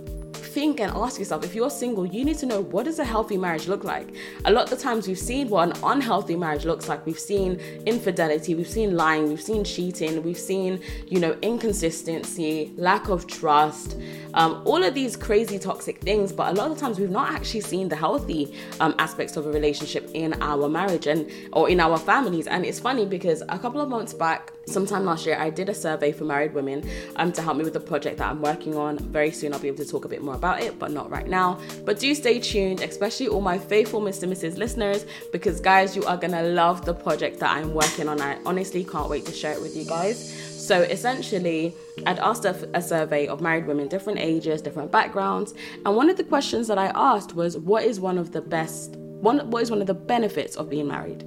think 0.54 0.78
and 0.78 0.92
ask 0.94 1.18
yourself 1.18 1.44
if 1.44 1.52
you're 1.52 1.68
single, 1.68 2.06
you 2.06 2.24
need 2.24 2.38
to 2.38 2.46
know 2.46 2.60
what 2.60 2.84
does 2.84 3.00
a 3.00 3.04
healthy 3.04 3.36
marriage 3.36 3.66
look 3.66 3.82
like. 3.82 4.14
A 4.44 4.52
lot 4.52 4.64
of 4.64 4.70
the 4.70 4.76
times 4.76 5.08
we've 5.08 5.18
seen 5.18 5.50
what 5.50 5.68
an 5.68 5.74
unhealthy 5.82 6.36
marriage 6.36 6.64
looks 6.64 6.88
like. 6.88 7.04
We've 7.04 7.18
seen 7.18 7.56
infidelity, 7.86 8.54
we've 8.54 8.68
seen 8.68 8.96
lying, 8.96 9.28
we've 9.28 9.42
seen 9.42 9.64
cheating, 9.64 10.22
we've 10.22 10.38
seen, 10.38 10.80
you 11.08 11.18
know, 11.18 11.36
inconsistency, 11.42 12.72
lack 12.76 13.08
of 13.08 13.26
trust, 13.26 13.96
um, 14.34 14.62
all 14.64 14.82
of 14.84 14.94
these 14.94 15.16
crazy 15.16 15.58
toxic 15.58 15.98
things. 15.98 16.32
But 16.32 16.52
a 16.52 16.54
lot 16.54 16.70
of 16.70 16.78
times 16.78 17.00
we've 17.00 17.10
not 17.10 17.32
actually 17.32 17.62
seen 17.62 17.88
the 17.88 17.96
healthy 17.96 18.54
um, 18.78 18.94
aspects 19.00 19.36
of 19.36 19.46
a 19.46 19.50
relationship 19.50 20.08
in 20.14 20.40
our 20.40 20.68
marriage 20.68 21.08
and 21.08 21.28
or 21.52 21.68
in 21.68 21.80
our 21.80 21.98
families. 21.98 22.46
And 22.46 22.64
it's 22.64 22.78
funny 22.78 23.06
because 23.06 23.42
a 23.48 23.58
couple 23.58 23.80
of 23.80 23.88
months 23.88 24.14
back, 24.14 24.52
sometime 24.66 25.04
last 25.04 25.26
year, 25.26 25.36
I 25.38 25.50
did 25.50 25.68
a 25.68 25.74
survey 25.74 26.12
for 26.12 26.24
married 26.24 26.54
women 26.54 26.88
um, 27.16 27.32
to 27.32 27.42
help 27.42 27.56
me 27.56 27.64
with 27.64 27.72
the 27.72 27.80
project 27.80 28.18
that 28.18 28.30
I'm 28.30 28.40
working 28.40 28.76
on. 28.76 28.98
Very 28.98 29.30
soon, 29.30 29.52
I'll 29.52 29.58
be 29.58 29.68
able 29.68 29.84
to 29.84 29.90
talk 29.90 30.04
a 30.04 30.08
bit 30.08 30.22
more 30.22 30.34
about 30.34 30.60
it, 30.62 30.78
but 30.78 30.90
not 30.90 31.10
right 31.10 31.26
now. 31.26 31.58
But 31.84 31.98
do 31.98 32.14
stay 32.14 32.38
tuned, 32.38 32.80
especially 32.80 33.28
all 33.28 33.40
my 33.40 33.58
faithful 33.58 34.00
Miss 34.00 34.18
to 34.20 34.26
Mrs. 34.26 34.56
listeners, 34.56 35.06
because 35.32 35.60
guys, 35.60 35.96
you 35.96 36.04
are 36.04 36.16
gonna 36.16 36.42
love 36.42 36.84
the 36.84 36.94
project 36.94 37.40
that 37.40 37.56
I'm 37.56 37.74
working 37.74 38.08
on. 38.08 38.20
I 38.20 38.38
honestly 38.46 38.84
can't 38.84 39.08
wait 39.08 39.26
to 39.26 39.32
share 39.32 39.52
it 39.52 39.60
with 39.60 39.76
you 39.76 39.84
guys. 39.84 40.18
So 40.66 40.80
essentially, 40.80 41.74
I'd 42.06 42.18
asked 42.18 42.46
a, 42.46 42.68
a, 42.72 42.80
survey 42.80 43.26
of 43.26 43.42
married 43.42 43.66
women, 43.66 43.86
different 43.86 44.18
ages, 44.18 44.62
different 44.62 44.90
backgrounds, 44.90 45.52
and 45.84 45.94
one 45.94 46.08
of 46.08 46.16
the 46.16 46.24
questions 46.24 46.68
that 46.68 46.78
I 46.78 46.86
asked 46.94 47.34
was, 47.34 47.58
"What 47.58 47.84
is 47.84 48.00
one 48.00 48.16
of 48.16 48.32
the 48.32 48.40
best? 48.40 48.96
One, 49.24 49.50
what 49.50 49.62
is 49.62 49.70
one 49.70 49.80
of 49.80 49.86
the 49.86 49.94
benefits 49.94 50.54
of 50.54 50.68
being 50.68 50.88
married?" 50.88 51.24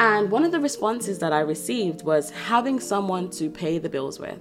And 0.00 0.30
one 0.30 0.44
of 0.44 0.50
the 0.50 0.60
responses 0.60 1.20
that 1.20 1.32
I 1.32 1.40
received 1.40 2.02
was 2.02 2.30
having 2.30 2.80
someone 2.80 3.30
to 3.38 3.48
pay 3.48 3.78
the 3.78 3.88
bills 3.88 4.18
with. 4.18 4.40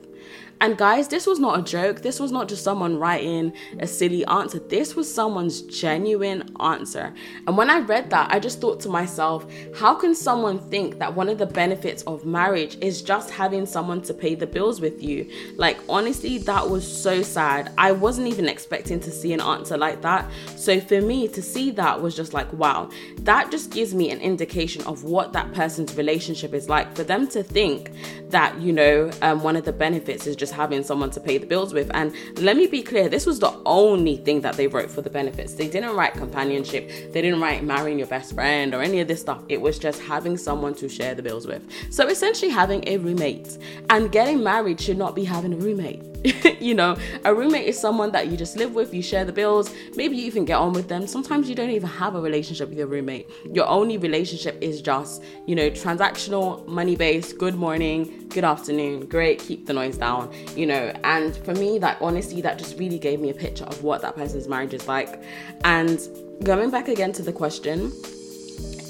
And 0.62 0.78
guys, 0.78 1.10
this 1.10 1.28
was 1.28 1.38
not 1.38 1.60
a 1.60 1.62
joke. 1.62 2.02
This 2.02 2.18
was 2.18 2.32
not 2.32 2.48
just 2.48 2.64
someone 2.64 2.98
writing 2.98 3.52
a 3.80 3.88
silly 3.88 4.26
answer. 4.26 4.60
This 4.60 4.96
was 4.96 5.14
someone's 5.14 5.62
genuine 5.64 6.56
answer. 6.62 7.14
And 7.46 7.58
when 7.58 7.70
I 7.70 7.80
read 7.80 8.10
that, 8.12 8.34
I 8.34 8.40
just 8.40 8.62
thought 8.62 8.80
to 8.82 8.90
myself, 8.90 9.46
how 9.76 9.96
can 9.96 10.16
someone 10.16 10.60
think 10.70 10.98
that 11.00 11.14
one 11.14 11.28
of 11.28 11.40
the 11.40 11.46
benefits 11.46 12.04
of 12.04 12.26
marriage 12.26 12.78
is 12.80 13.02
just 13.02 13.32
having 13.32 13.66
someone 13.66 14.02
to 14.04 14.14
pay 14.14 14.34
the 14.34 14.48
bills 14.48 14.80
with 14.80 15.04
you? 15.04 15.30
Like, 15.58 15.78
honestly, 15.90 16.38
that 16.40 16.70
was 16.70 16.90
so 16.90 17.22
sad. 17.22 17.74
I 17.78 17.92
wasn't 17.92 18.28
even 18.28 18.48
expecting 18.48 19.02
to 19.02 19.12
see 19.12 19.34
an 19.34 19.42
answer 19.42 19.78
like 19.78 20.02
that. 20.04 20.32
So 20.56 20.80
for 20.80 21.02
me 21.02 21.28
to 21.28 21.42
see 21.42 21.70
that 21.72 22.02
was 22.02 22.16
just 22.16 22.34
like, 22.34 22.52
wow, 22.54 22.90
that 23.18 23.52
just 23.52 23.72
gives 23.72 23.94
me 23.94 24.10
an 24.10 24.22
indication 24.22 24.84
of 24.84 25.04
what 25.04 25.34
that 25.34 25.54
person's 25.54 25.98
relationship 25.98 26.54
is 26.54 26.70
like. 26.70 26.96
For 26.96 27.04
them 27.04 27.28
to 27.28 27.44
think 27.44 27.92
that, 28.30 28.58
you 28.62 28.72
know, 28.72 29.12
um, 29.22 29.44
one 29.44 29.58
of 29.58 29.66
the 29.66 29.74
benefits 29.74 30.15
is 30.16 30.36
just 30.36 30.46
just 30.46 30.54
having 30.54 30.84
someone 30.84 31.10
to 31.10 31.20
pay 31.20 31.40
the 31.40 31.48
bills 31.48 31.74
with. 31.74 31.90
And 31.96 32.14
let 32.38 32.56
me 32.56 32.68
be 32.68 32.84
clear, 32.84 33.10
this 33.10 33.26
was 33.26 33.40
the 33.40 33.52
only 33.66 34.18
thing 34.18 34.42
that 34.42 34.56
they 34.56 34.68
wrote 34.68 34.92
for 34.92 35.02
the 35.02 35.10
benefits. 35.10 35.56
They 35.56 35.68
didn't 35.68 35.96
write 35.96 36.14
companionship, 36.14 36.88
they 37.12 37.22
didn't 37.24 37.42
write 37.42 37.64
marrying 37.64 37.98
your 37.98 38.08
best 38.08 38.36
friend 38.36 38.76
or 38.76 38.84
any 38.84 39.00
of 39.00 39.08
this 39.08 39.22
stuff. 39.22 39.42
It 39.50 39.60
was 39.60 39.80
just 39.80 40.00
having 40.02 40.38
someone 40.38 40.76
to 40.76 40.88
share 40.88 41.16
the 41.16 41.24
bills 41.24 41.48
with. 41.48 41.64
So 41.90 42.08
essentially, 42.08 42.52
having 42.52 42.88
a 42.88 42.98
roommate. 42.98 43.58
And 43.90 44.12
getting 44.12 44.44
married 44.44 44.80
should 44.80 45.00
not 45.00 45.16
be 45.16 45.24
having 45.24 45.54
a 45.54 45.58
roommate. 45.58 46.15
you 46.60 46.74
know, 46.74 46.98
a 47.24 47.34
roommate 47.34 47.68
is 47.68 47.80
someone 47.80 48.12
that 48.12 48.28
you 48.28 48.38
just 48.38 48.58
live 48.58 48.74
with, 48.74 48.94
you 48.94 49.02
share 49.02 49.26
the 49.26 49.34
bills, 49.34 49.74
maybe 49.96 50.16
you 50.16 50.26
even 50.26 50.46
get 50.46 50.58
on 50.58 50.74
with 50.74 50.88
them. 50.88 51.08
Sometimes 51.08 51.48
you 51.50 51.56
don't 51.56 51.70
even 51.70 51.90
have 51.90 52.16
a 52.16 52.22
relationship 52.22 52.70
with 52.70 52.78
your 52.78 52.88
roommate. 52.88 53.30
Your 53.52 53.68
only 53.68 53.98
relationship 53.98 54.58
is 54.62 54.82
just, 54.82 55.24
you 55.46 55.56
know, 55.56 55.70
transactional, 55.70 56.66
money 56.68 56.96
based, 56.96 57.38
good 57.38 57.56
morning, 57.56 58.28
good 58.30 58.44
afternoon, 58.44 59.06
great, 59.06 59.40
keep 59.40 59.66
the 59.66 59.74
noise 59.74 59.98
down, 59.98 60.34
you 60.56 60.66
know. 60.66 60.94
And 61.04 61.36
for 61.38 61.54
me, 61.54 61.80
like, 61.80 62.02
honestly, 62.02 62.42
that 62.42 62.58
just 62.58 62.78
really 62.80 63.00
gave 63.00 63.20
me 63.20 63.30
a 63.30 63.34
picture 63.34 63.66
of 63.66 63.84
what 63.84 64.02
that 64.02 64.16
person's 64.16 64.48
marriage 64.48 64.74
is 64.74 64.88
like. 64.88 65.22
And 65.64 66.00
going 66.44 66.72
back 66.72 66.88
again 66.88 67.12
to 67.14 67.22
the 67.22 67.34
question, 67.34 67.92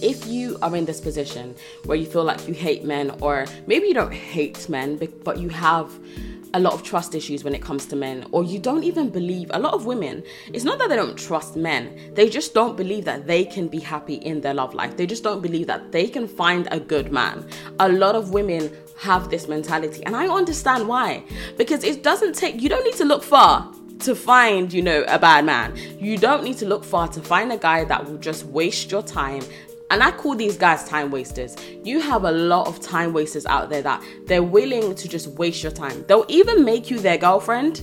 if 0.01 0.27
you 0.27 0.57
are 0.61 0.75
in 0.75 0.85
this 0.85 1.01
position 1.01 1.55
where 1.85 1.97
you 1.97 2.05
feel 2.05 2.23
like 2.23 2.47
you 2.47 2.53
hate 2.53 2.83
men, 2.83 3.11
or 3.21 3.45
maybe 3.67 3.87
you 3.87 3.93
don't 3.93 4.13
hate 4.13 4.67
men, 4.69 4.99
but 5.23 5.37
you 5.37 5.49
have 5.49 5.91
a 6.55 6.59
lot 6.59 6.73
of 6.73 6.81
trust 6.83 7.13
issues 7.13 7.43
when 7.43 7.53
it 7.53 7.61
comes 7.61 7.85
to 7.85 7.95
men, 7.97 8.25
or 8.31 8.43
you 8.43 8.57
don't 8.57 8.83
even 8.83 9.09
believe 9.09 9.51
a 9.53 9.59
lot 9.59 9.73
of 9.73 9.85
women. 9.85 10.23
It's 10.53 10.63
not 10.63 10.79
that 10.79 10.87
they 10.87 10.95
don't 10.95 11.17
trust 11.17 11.57
men, 11.57 12.13
they 12.13 12.29
just 12.29 12.53
don't 12.53 12.77
believe 12.77 13.03
that 13.05 13.27
they 13.27 13.43
can 13.43 13.67
be 13.67 13.79
happy 13.79 14.15
in 14.15 14.39
their 14.39 14.53
love 14.53 14.73
life. 14.73 14.95
They 14.95 15.05
just 15.05 15.21
don't 15.21 15.41
believe 15.41 15.67
that 15.67 15.91
they 15.91 16.07
can 16.07 16.27
find 16.27 16.67
a 16.71 16.79
good 16.79 17.11
man. 17.11 17.45
A 17.79 17.89
lot 17.89 18.15
of 18.15 18.31
women 18.31 18.71
have 18.97 19.29
this 19.29 19.49
mentality, 19.49 20.01
and 20.05 20.15
I 20.15 20.27
understand 20.27 20.87
why. 20.87 21.25
Because 21.57 21.83
it 21.83 22.03
doesn't 22.03 22.33
take, 22.33 22.61
you 22.61 22.69
don't 22.69 22.85
need 22.85 22.95
to 22.95 23.05
look 23.05 23.21
far 23.23 23.69
to 23.99 24.15
find, 24.15 24.71
you 24.71 24.81
know, 24.81 25.03
a 25.09 25.19
bad 25.19 25.43
man. 25.43 25.75
You 25.99 26.17
don't 26.17 26.43
need 26.43 26.57
to 26.59 26.65
look 26.65 26.85
far 26.85 27.09
to 27.09 27.21
find 27.21 27.51
a 27.51 27.57
guy 27.57 27.83
that 27.83 28.05
will 28.05 28.17
just 28.17 28.45
waste 28.45 28.91
your 28.91 29.03
time, 29.03 29.43
and 29.95 30.03
I 30.03 30.11
call 30.11 30.35
these 30.35 30.57
guys 30.57 30.83
time 30.83 31.09
wasters. 31.09 31.55
You 31.85 32.01
have 32.01 32.25
a 32.25 32.31
lot 32.31 32.67
of 32.67 32.81
time 32.81 33.13
wasters 33.13 33.45
out 33.45 33.69
there 33.69 33.81
that 33.83 34.03
they're 34.25 34.43
willing 34.43 34.93
to 34.93 35.07
just 35.07 35.27
waste 35.27 35.63
your 35.63 35.71
time. 35.71 36.03
They'll 36.09 36.25
even 36.27 36.65
make 36.65 36.89
you 36.89 36.99
their 36.99 37.17
girlfriend 37.17 37.81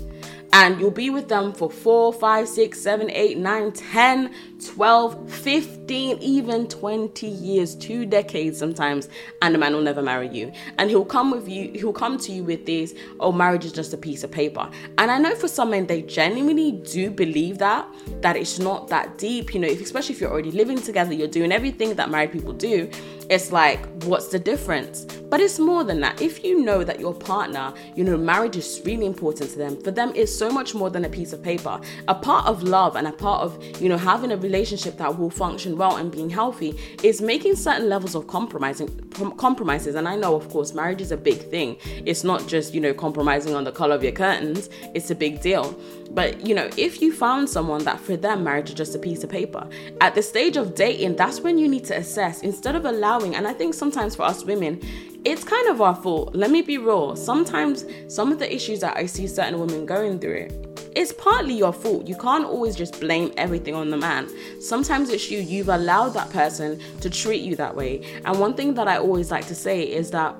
and 0.52 0.78
you'll 0.80 0.90
be 0.90 1.10
with 1.10 1.28
them 1.28 1.52
for 1.52 1.70
four, 1.70 2.12
five, 2.12 2.48
six, 2.48 2.80
seven, 2.80 3.10
eight, 3.10 3.38
nine, 3.38 3.72
10, 3.72 4.32
12, 4.64 5.30
15, 5.30 6.18
even 6.18 6.68
20 6.68 7.26
years, 7.26 7.74
two 7.74 8.06
decades 8.06 8.58
sometimes, 8.58 9.08
and 9.40 9.54
the 9.54 9.58
man 9.58 9.72
will 9.72 9.82
never 9.82 10.02
marry 10.02 10.28
you. 10.28 10.52
And 10.78 10.90
he'll 10.90 11.04
come 11.04 11.30
with 11.30 11.48
you, 11.48 11.72
he'll 11.72 11.92
come 11.92 12.18
to 12.18 12.32
you 12.32 12.44
with 12.44 12.66
this, 12.66 12.94
oh, 13.20 13.32
marriage 13.32 13.64
is 13.64 13.72
just 13.72 13.92
a 13.92 13.96
piece 13.96 14.24
of 14.24 14.30
paper. 14.30 14.68
And 14.98 15.10
I 15.10 15.18
know 15.18 15.34
for 15.34 15.48
some 15.48 15.70
men, 15.70 15.86
they 15.86 16.02
genuinely 16.02 16.72
do 16.72 17.10
believe 17.10 17.58
that, 17.58 17.86
that 18.20 18.36
it's 18.36 18.58
not 18.58 18.88
that 18.88 19.18
deep, 19.18 19.54
you 19.54 19.60
know, 19.60 19.68
if, 19.68 19.80
especially 19.80 20.14
if 20.14 20.20
you're 20.20 20.30
already 20.30 20.52
living 20.52 20.80
together, 20.80 21.12
you're 21.12 21.28
doing 21.28 21.52
everything 21.52 21.94
that 21.94 22.10
married 22.10 22.32
people 22.32 22.52
do 22.52 22.90
it's 23.32 23.50
like, 23.50 23.86
what's 24.04 24.28
the 24.28 24.38
difference? 24.38 25.06
But 25.32 25.40
it's 25.40 25.58
more 25.58 25.82
than 25.82 26.00
that. 26.00 26.20
If 26.20 26.44
you 26.44 26.62
know 26.62 26.84
that 26.84 27.00
your 27.00 27.14
partner, 27.14 27.72
you 27.96 28.04
know, 28.04 28.18
marriage 28.18 28.54
is 28.58 28.82
really 28.84 29.06
important 29.06 29.48
to 29.52 29.56
them, 29.56 29.80
for 29.82 29.90
them, 29.90 30.12
it's 30.14 30.30
so 30.30 30.50
much 30.50 30.74
more 30.74 30.90
than 30.90 31.06
a 31.06 31.08
piece 31.08 31.32
of 31.32 31.42
paper. 31.42 31.80
A 32.06 32.14
part 32.14 32.44
of 32.44 32.62
love 32.62 32.96
and 32.96 33.06
a 33.06 33.12
part 33.12 33.40
of, 33.40 33.80
you 33.80 33.88
know, 33.88 33.96
having 33.96 34.30
a 34.30 34.36
relationship 34.36 34.98
that 34.98 35.18
will 35.18 35.30
function 35.30 35.78
well 35.78 35.96
and 35.96 36.12
being 36.12 36.28
healthy 36.28 36.78
is 37.02 37.22
making 37.22 37.56
certain 37.56 37.88
levels 37.88 38.14
of 38.14 38.26
compromising 38.26 38.90
compromises. 39.38 39.94
And 39.94 40.06
I 40.06 40.16
know, 40.16 40.34
of 40.34 40.50
course, 40.50 40.74
marriage 40.74 41.00
is 41.00 41.12
a 41.12 41.16
big 41.16 41.38
thing. 41.38 41.78
It's 42.04 42.24
not 42.24 42.46
just, 42.46 42.74
you 42.74 42.82
know, 42.82 42.92
compromising 42.92 43.54
on 43.54 43.64
the 43.64 43.72
color 43.72 43.94
of 43.94 44.02
your 44.02 44.12
curtains, 44.12 44.68
it's 44.92 45.10
a 45.10 45.14
big 45.14 45.40
deal. 45.40 45.74
But, 46.14 46.46
you 46.46 46.54
know, 46.54 46.68
if 46.76 47.00
you 47.00 47.12
found 47.12 47.48
someone 47.48 47.84
that 47.84 47.98
for 47.98 48.16
them 48.16 48.44
marriage 48.44 48.68
is 48.68 48.74
just 48.74 48.94
a 48.94 48.98
piece 48.98 49.24
of 49.24 49.30
paper, 49.30 49.66
at 50.00 50.14
the 50.14 50.22
stage 50.22 50.58
of 50.58 50.74
dating, 50.74 51.16
that's 51.16 51.40
when 51.40 51.56
you 51.56 51.68
need 51.68 51.84
to 51.86 51.96
assess 51.96 52.42
instead 52.42 52.74
of 52.74 52.84
allowing, 52.84 53.34
and 53.34 53.46
I 53.46 53.54
think 53.54 53.72
sometimes 53.72 54.14
for 54.14 54.24
us 54.24 54.44
women, 54.44 54.80
it's 55.24 55.42
kind 55.44 55.68
of 55.68 55.80
our 55.80 55.94
fault. 55.94 56.34
Let 56.34 56.50
me 56.50 56.62
be 56.62 56.78
real. 56.78 57.16
Sometimes 57.16 57.86
some 58.08 58.30
of 58.30 58.38
the 58.38 58.54
issues 58.54 58.80
that 58.80 58.96
I 58.96 59.06
see 59.06 59.26
certain 59.26 59.58
women 59.58 59.86
going 59.86 60.18
through, 60.18 60.48
it's 60.94 61.12
partly 61.12 61.54
your 61.54 61.72
fault. 61.72 62.06
You 62.06 62.16
can't 62.16 62.44
always 62.44 62.76
just 62.76 63.00
blame 63.00 63.32
everything 63.38 63.74
on 63.74 63.88
the 63.88 63.96
man. 63.96 64.28
Sometimes 64.60 65.08
it's 65.08 65.30
you. 65.30 65.38
You've 65.38 65.70
allowed 65.70 66.10
that 66.10 66.28
person 66.28 66.78
to 67.00 67.08
treat 67.08 67.40
you 67.40 67.56
that 67.56 67.74
way. 67.74 68.20
And 68.26 68.38
one 68.38 68.52
thing 68.52 68.74
that 68.74 68.88
I 68.88 68.98
always 68.98 69.30
like 69.30 69.46
to 69.46 69.54
say 69.54 69.82
is 69.82 70.10
that 70.10 70.36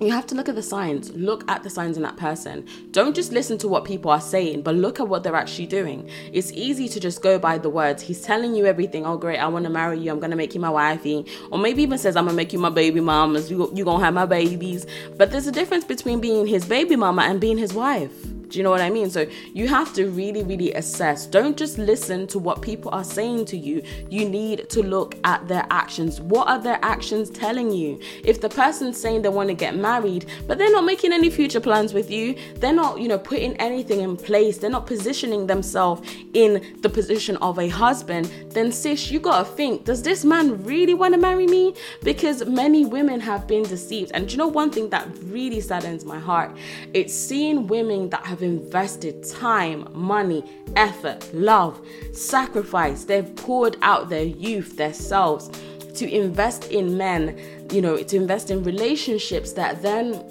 you 0.00 0.10
have 0.10 0.26
to 0.26 0.34
look 0.34 0.48
at 0.48 0.54
the 0.54 0.62
signs. 0.62 1.10
Look 1.12 1.48
at 1.48 1.62
the 1.62 1.70
signs 1.70 1.96
in 1.96 2.02
that 2.02 2.16
person. 2.16 2.66
Don't 2.90 3.14
just 3.14 3.32
listen 3.32 3.58
to 3.58 3.68
what 3.68 3.84
people 3.84 4.10
are 4.10 4.20
saying, 4.20 4.62
but 4.62 4.74
look 4.74 4.98
at 4.98 5.08
what 5.08 5.22
they're 5.22 5.36
actually 5.36 5.66
doing. 5.66 6.08
It's 6.32 6.50
easy 6.52 6.88
to 6.88 7.00
just 7.00 7.22
go 7.22 7.38
by 7.38 7.58
the 7.58 7.70
words. 7.70 8.02
He's 8.02 8.20
telling 8.20 8.54
you 8.54 8.66
everything. 8.66 9.06
Oh, 9.06 9.16
great, 9.16 9.38
I 9.38 9.46
want 9.46 9.64
to 9.64 9.70
marry 9.70 10.00
you. 10.00 10.10
I'm 10.10 10.18
going 10.18 10.30
to 10.30 10.36
make 10.36 10.54
you 10.54 10.60
my 10.60 10.70
wifey. 10.70 11.26
Or 11.50 11.58
maybe 11.58 11.82
even 11.82 11.98
says, 11.98 12.16
I'm 12.16 12.24
going 12.24 12.34
to 12.34 12.36
make 12.36 12.52
you 12.52 12.58
my 12.58 12.70
baby 12.70 13.00
mama. 13.00 13.40
You, 13.40 13.70
you 13.74 13.84
going 13.84 14.00
to 14.00 14.04
have 14.04 14.14
my 14.14 14.26
babies. 14.26 14.86
But 15.16 15.30
there's 15.30 15.46
a 15.46 15.52
difference 15.52 15.84
between 15.84 16.20
being 16.20 16.46
his 16.46 16.64
baby 16.64 16.96
mama 16.96 17.22
and 17.22 17.40
being 17.40 17.58
his 17.58 17.72
wife. 17.72 18.12
Do 18.54 18.60
you 18.60 18.62
know 18.62 18.70
what 18.70 18.82
I 18.82 18.88
mean? 18.88 19.10
So 19.10 19.26
you 19.52 19.66
have 19.66 19.92
to 19.94 20.08
really, 20.10 20.44
really 20.44 20.72
assess. 20.74 21.26
Don't 21.26 21.56
just 21.56 21.76
listen 21.76 22.28
to 22.28 22.38
what 22.38 22.62
people 22.62 22.88
are 22.94 23.02
saying 23.02 23.46
to 23.46 23.56
you. 23.56 23.82
You 24.08 24.28
need 24.28 24.70
to 24.70 24.80
look 24.80 25.16
at 25.24 25.48
their 25.48 25.66
actions. 25.70 26.20
What 26.20 26.46
are 26.46 26.60
their 26.60 26.78
actions 26.80 27.30
telling 27.30 27.72
you? 27.72 27.98
If 28.22 28.40
the 28.40 28.48
person's 28.48 28.96
saying 28.96 29.22
they 29.22 29.28
want 29.28 29.48
to 29.48 29.56
get 29.56 29.74
married, 29.74 30.26
but 30.46 30.56
they're 30.56 30.70
not 30.70 30.84
making 30.84 31.12
any 31.12 31.30
future 31.30 31.58
plans 31.58 31.92
with 31.92 32.12
you, 32.12 32.36
they're 32.54 32.72
not, 32.72 33.00
you 33.00 33.08
know, 33.08 33.18
putting 33.18 33.56
anything 33.56 34.02
in 34.02 34.16
place, 34.16 34.58
they're 34.58 34.70
not 34.70 34.86
positioning 34.86 35.48
themselves 35.48 36.08
in 36.32 36.76
the 36.82 36.88
position 36.88 37.36
of 37.38 37.58
a 37.58 37.68
husband, 37.68 38.30
then 38.50 38.70
sis, 38.70 39.10
you 39.10 39.18
gotta 39.18 39.44
think, 39.44 39.84
does 39.84 40.00
this 40.00 40.24
man 40.24 40.62
really 40.62 40.94
want 40.94 41.12
to 41.12 41.18
marry 41.18 41.48
me? 41.48 41.74
Because 42.04 42.46
many 42.46 42.84
women 42.84 43.18
have 43.18 43.48
been 43.48 43.64
deceived. 43.64 44.12
And 44.14 44.30
you 44.30 44.38
know 44.38 44.46
one 44.46 44.70
thing 44.70 44.90
that 44.90 45.08
really 45.24 45.60
saddens 45.60 46.04
my 46.04 46.20
heart? 46.20 46.56
It's 46.92 47.12
seeing 47.12 47.66
women 47.66 48.10
that 48.10 48.24
have 48.24 48.43
invested 48.44 49.28
time, 49.28 49.88
money, 49.92 50.44
effort, 50.76 51.28
love, 51.34 51.80
sacrifice. 52.12 53.04
They've 53.04 53.34
poured 53.36 53.76
out 53.82 54.08
their 54.08 54.24
youth, 54.24 54.76
their 54.76 54.94
selves 54.94 55.50
to 55.94 56.10
invest 56.10 56.70
in 56.70 56.96
men, 56.96 57.38
you 57.72 57.80
know, 57.80 57.96
to 57.96 58.16
invest 58.16 58.50
in 58.50 58.62
relationships 58.62 59.52
that 59.52 59.82
then 59.82 60.22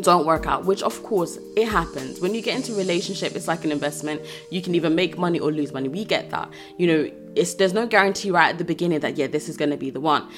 don't 0.00 0.24
work 0.24 0.46
out 0.46 0.64
which 0.64 0.82
of 0.82 1.02
course 1.02 1.38
it 1.56 1.68
happens. 1.68 2.20
When 2.20 2.34
you 2.34 2.40
get 2.40 2.56
into 2.56 2.74
relationship 2.74 3.36
it's 3.36 3.46
like 3.46 3.64
an 3.64 3.72
investment. 3.72 4.22
You 4.50 4.62
can 4.62 4.74
either 4.74 4.90
make 4.90 5.18
money 5.18 5.38
or 5.38 5.52
lose 5.52 5.72
money. 5.72 5.88
We 5.88 6.04
get 6.04 6.30
that. 6.30 6.50
You 6.78 6.86
know 6.86 7.10
it's 7.34 7.54
there's 7.54 7.72
no 7.74 7.86
guarantee 7.86 8.30
right 8.30 8.48
at 8.48 8.58
the 8.58 8.64
beginning 8.64 9.00
that 9.00 9.16
yeah 9.16 9.26
this 9.26 9.48
is 9.48 9.56
to 9.56 9.76
be 9.76 9.90
the 9.90 10.00
one 10.00 10.28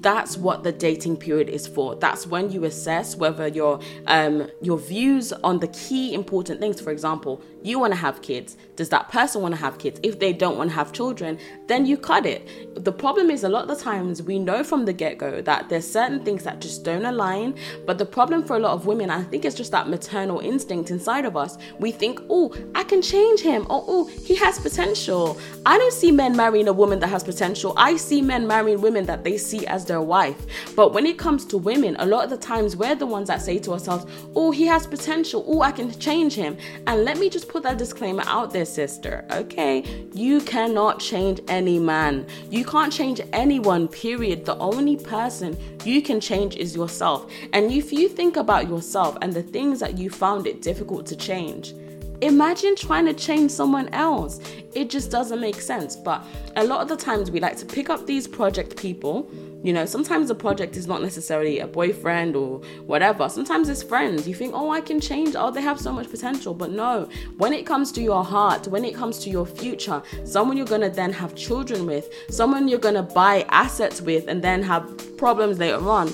that's 0.00 0.36
what 0.36 0.62
the 0.62 0.72
dating 0.72 1.16
period 1.18 1.48
is 1.48 1.66
for. 1.66 1.94
That's 1.96 2.26
when 2.26 2.50
you 2.50 2.64
assess 2.64 3.16
whether 3.16 3.46
your 3.48 3.80
um 4.06 4.48
your 4.60 4.78
views 4.78 5.32
on 5.32 5.58
the 5.60 5.68
key 5.68 6.14
important 6.14 6.60
things. 6.60 6.80
For 6.80 6.90
example 6.90 7.40
you 7.64 7.78
want 7.78 7.92
to 7.92 7.98
have 7.98 8.22
kids 8.22 8.56
does 8.76 8.88
that 8.88 9.10
person 9.10 9.42
want 9.42 9.54
to 9.54 9.60
have 9.60 9.78
kids 9.78 9.98
if 10.02 10.18
they 10.18 10.32
don't 10.32 10.56
want 10.56 10.70
to 10.70 10.74
have 10.74 10.92
children 10.92 11.38
then 11.66 11.84
you 11.84 11.96
cut 11.96 12.24
it 12.26 12.46
the 12.84 12.92
problem 12.92 13.30
is 13.30 13.42
a 13.44 13.48
lot 13.48 13.68
of 13.68 13.76
the 13.76 13.84
times 13.84 14.22
we 14.22 14.38
know 14.38 14.62
from 14.62 14.84
the 14.84 14.92
get-go 14.92 15.42
that 15.42 15.68
there's 15.68 15.90
certain 15.90 16.24
things 16.24 16.44
that 16.44 16.60
just 16.60 16.84
don't 16.84 17.04
align 17.04 17.54
but 17.86 17.98
the 17.98 18.06
problem 18.06 18.44
for 18.44 18.56
a 18.56 18.60
lot 18.60 18.72
of 18.72 18.86
women 18.86 19.10
i 19.10 19.22
think 19.24 19.44
it's 19.44 19.56
just 19.56 19.72
that 19.72 19.88
maternal 19.88 20.38
instinct 20.40 20.90
inside 20.90 21.24
of 21.24 21.36
us 21.36 21.58
we 21.78 21.90
think 21.90 22.20
oh 22.30 22.54
i 22.74 22.84
can 22.84 23.02
change 23.02 23.40
him 23.40 23.62
or 23.62 23.84
oh 23.88 24.04
he 24.06 24.34
has 24.34 24.58
potential 24.58 25.38
i 25.66 25.76
don't 25.78 25.92
see 25.92 26.12
men 26.12 26.36
marrying 26.36 26.68
a 26.68 26.72
woman 26.72 27.00
that 27.00 27.08
has 27.08 27.24
potential 27.24 27.74
i 27.76 27.96
see 27.96 28.22
men 28.22 28.46
marrying 28.46 28.80
women 28.80 29.04
that 29.06 29.24
they 29.24 29.38
see 29.38 29.66
as 29.66 29.84
their 29.84 30.02
wife. 30.02 30.46
But 30.76 30.92
when 30.92 31.06
it 31.06 31.18
comes 31.18 31.44
to 31.46 31.58
women, 31.58 31.96
a 31.98 32.06
lot 32.06 32.24
of 32.24 32.30
the 32.30 32.36
times 32.36 32.76
we're 32.76 32.94
the 32.94 33.06
ones 33.06 33.28
that 33.28 33.42
say 33.42 33.58
to 33.60 33.72
ourselves, 33.72 34.06
oh, 34.34 34.50
he 34.50 34.66
has 34.66 34.86
potential. 34.86 35.44
Oh, 35.46 35.62
I 35.62 35.72
can 35.72 35.90
change 35.98 36.34
him. 36.34 36.56
And 36.86 37.04
let 37.04 37.18
me 37.18 37.28
just 37.28 37.48
put 37.54 37.62
that 37.62 37.78
disclaimer 37.78 38.24
out 38.26 38.52
there, 38.52 38.64
sister. 38.64 39.24
Okay. 39.30 40.08
You 40.12 40.40
cannot 40.40 40.98
change 40.98 41.40
any 41.46 41.78
man. 41.78 42.26
You 42.50 42.64
can't 42.64 42.92
change 42.92 43.20
anyone, 43.32 43.86
period. 43.86 44.44
The 44.44 44.56
only 44.58 44.96
person 44.96 45.56
you 45.84 46.02
can 46.02 46.18
change 46.18 46.56
is 46.56 46.74
yourself. 46.74 47.30
And 47.52 47.70
if 47.70 47.92
you 47.92 48.08
think 48.08 48.36
about 48.36 48.68
yourself 48.68 49.16
and 49.22 49.32
the 49.32 49.44
things 49.44 49.78
that 49.78 49.96
you 49.96 50.10
found 50.10 50.48
it 50.48 50.62
difficult 50.62 51.06
to 51.06 51.14
change, 51.14 51.74
Imagine 52.20 52.76
trying 52.76 53.06
to 53.06 53.14
change 53.14 53.50
someone 53.50 53.88
else. 53.88 54.40
It 54.72 54.88
just 54.88 55.10
doesn't 55.10 55.40
make 55.40 55.60
sense. 55.60 55.96
But 55.96 56.24
a 56.56 56.64
lot 56.64 56.80
of 56.80 56.88
the 56.88 56.96
times 56.96 57.30
we 57.30 57.40
like 57.40 57.56
to 57.58 57.66
pick 57.66 57.90
up 57.90 58.06
these 58.06 58.26
project 58.26 58.76
people. 58.76 59.30
You 59.62 59.72
know, 59.72 59.86
sometimes 59.86 60.28
the 60.28 60.34
project 60.34 60.76
is 60.76 60.86
not 60.86 61.00
necessarily 61.00 61.60
a 61.60 61.66
boyfriend 61.66 62.36
or 62.36 62.58
whatever. 62.86 63.28
Sometimes 63.28 63.68
it's 63.68 63.82
friends. 63.82 64.28
You 64.28 64.34
think, 64.34 64.52
oh, 64.54 64.70
I 64.70 64.80
can 64.80 65.00
change. 65.00 65.34
Oh, 65.36 65.50
they 65.50 65.62
have 65.62 65.80
so 65.80 65.92
much 65.92 66.10
potential. 66.10 66.54
But 66.54 66.70
no, 66.70 67.08
when 67.38 67.52
it 67.52 67.64
comes 67.66 67.90
to 67.92 68.02
your 68.02 68.24
heart, 68.24 68.68
when 68.68 68.84
it 68.84 68.94
comes 68.94 69.18
to 69.20 69.30
your 69.30 69.46
future, 69.46 70.02
someone 70.24 70.56
you're 70.56 70.66
going 70.66 70.82
to 70.82 70.90
then 70.90 71.12
have 71.12 71.34
children 71.34 71.86
with, 71.86 72.12
someone 72.28 72.68
you're 72.68 72.78
going 72.78 72.94
to 72.94 73.02
buy 73.02 73.46
assets 73.48 74.00
with, 74.00 74.28
and 74.28 74.42
then 74.42 74.62
have 74.62 75.16
problems 75.16 75.58
later 75.58 75.88
on 75.88 76.12